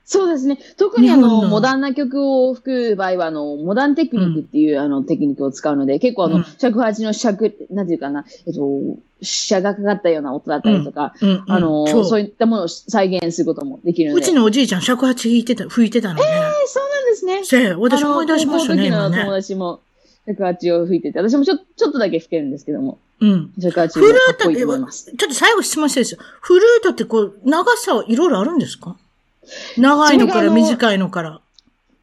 [0.09, 0.57] そうですね。
[0.77, 8.61] 特にあの、モダンな曲を吹く場合は、あの、モダンテクニックっていう、あの、テクニックを使うので、結構あの、うん尺八の尺、なんていうかな、えっと、
[9.21, 14.21] 車がかかったような音だったりとか、うんうんあの、そうそういったものを再現することもできるので。
[14.21, 16.21] うちのおじいちゃん尺八弾いてた、吹いてたのね。
[16.23, 17.43] えそうなんですね。
[17.43, 19.37] せえ、私思い出しましたね、の高校の時の友ね。
[19.39, 19.81] 達も
[20.27, 23.53] 尺八を吹いてて、私もちょちょっとだけ吹けるんですけども、うん。
[23.59, 24.55] 尺八フルートっもかっこい。
[24.55, 26.19] て、ちょっと最後質問してですよ。
[26.41, 28.97] フルートってこう、長さはいろいろあるんですか？
[29.77, 31.41] 長いのから短いのから。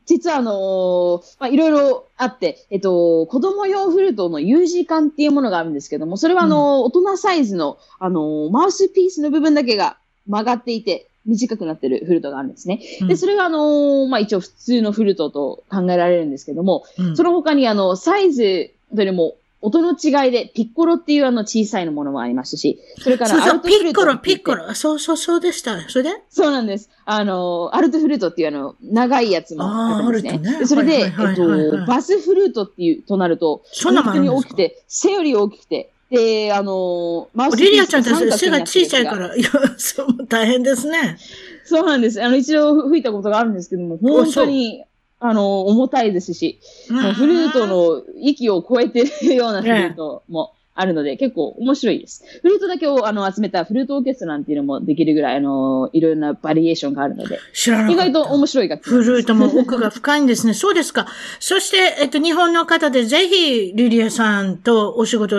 [0.07, 9.97] 実はあのーまあ、いろいろあって、えっと、子供用フルートの U 字管っていうものがあるんですけども、それはあのー大人サイズの、あのーマウスピースの部分だけが
[10.27, 12.81] 曲がっていて、短くなってるフルートがあるんですね。
[13.01, 24.75] うんで、それがあのーまあ、一応普通のフルートと考えられるんですけども、うんその他にあの、サイズよりも音の違いで、ピッコロっていうあの小さいのものもありますし、それからアルトフルーピッコロ、ピッコロ。
[24.75, 25.89] そうそうそうでした。
[25.89, 26.11] それで？
[26.29, 26.91] そうなんです。
[27.07, 29.65] あの、アルトフルートっていうあの、長いやつも
[29.97, 30.39] あるんですね。
[30.39, 41.19] ねでそれで、えっと、バスフルートっていう、となると、そんなの本当に大きくて、背より大きくて、で、あの、マウスピースリリアちゃんって背が小さいから、いや、そう、大変ですね。
[41.65, 42.23] そうなんです。
[42.23, 44.85] あの、一度吹いたことがあるんですけども、本当に、
[45.21, 46.61] あの、重たいですし、
[46.91, 52.25] もうフルートの息を超えてるようなフルートもあるので、結構面白いです。
[52.43, 57.91] フルートだけをあの集めたフルートオーケストラなんていうのもできるぐらい、あの、いろいろなバリエーションがあるので、知らな。
[57.91, 60.53] 意外と面白い楽器フルートも奥が深いんですね。
[60.55, 61.07] そうですか。
[61.39, 65.37] そして、えっと、日本の方でぜひ、リリアさんとお仕事、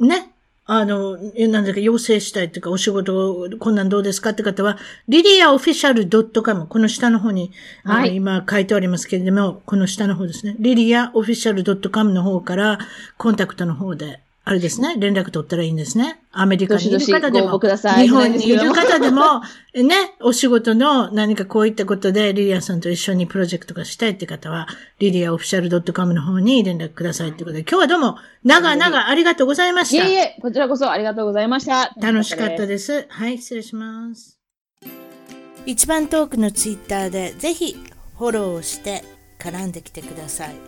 [0.00, 0.32] ね、
[0.70, 4.76] あの、えなんだか、要請したいというか、お仕事、こんなんどうですかって方は、
[5.08, 6.08] リリアオフィシャル
[6.42, 7.52] .com、この下の方に、
[7.84, 10.56] はい今書いておりますけれども、この下の方ですね。
[10.58, 12.78] リリアオフィシャル .com の方から、
[13.16, 16.22] コンタクトの方で、あれですね、連絡取ったらいいんですね。
[16.32, 19.42] アメリカにいる方でも、日本にいる方でも、
[19.76, 24.66] ね、お仕事の何かこういったことでリリアさんと一緒にプロジェクトがしたいって方は、
[25.00, 30.06] リリアオフィシャル .com の方に連絡くださいってことで、今日はどうも、長々ありがとうございました。
[30.06, 31.92] いえいえ、こちらこそありがとうございました。
[32.00, 32.66] 楽しかったす。
[32.66, 33.06] です。
[33.10, 34.38] はい、失礼します。
[35.66, 37.76] 一番トークのツイッターでぜひ
[38.16, 39.04] フォローをして
[39.38, 40.67] 絡んできてください。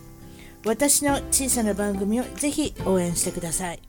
[0.65, 3.79] 私の小さな番組をぜひ応援してください。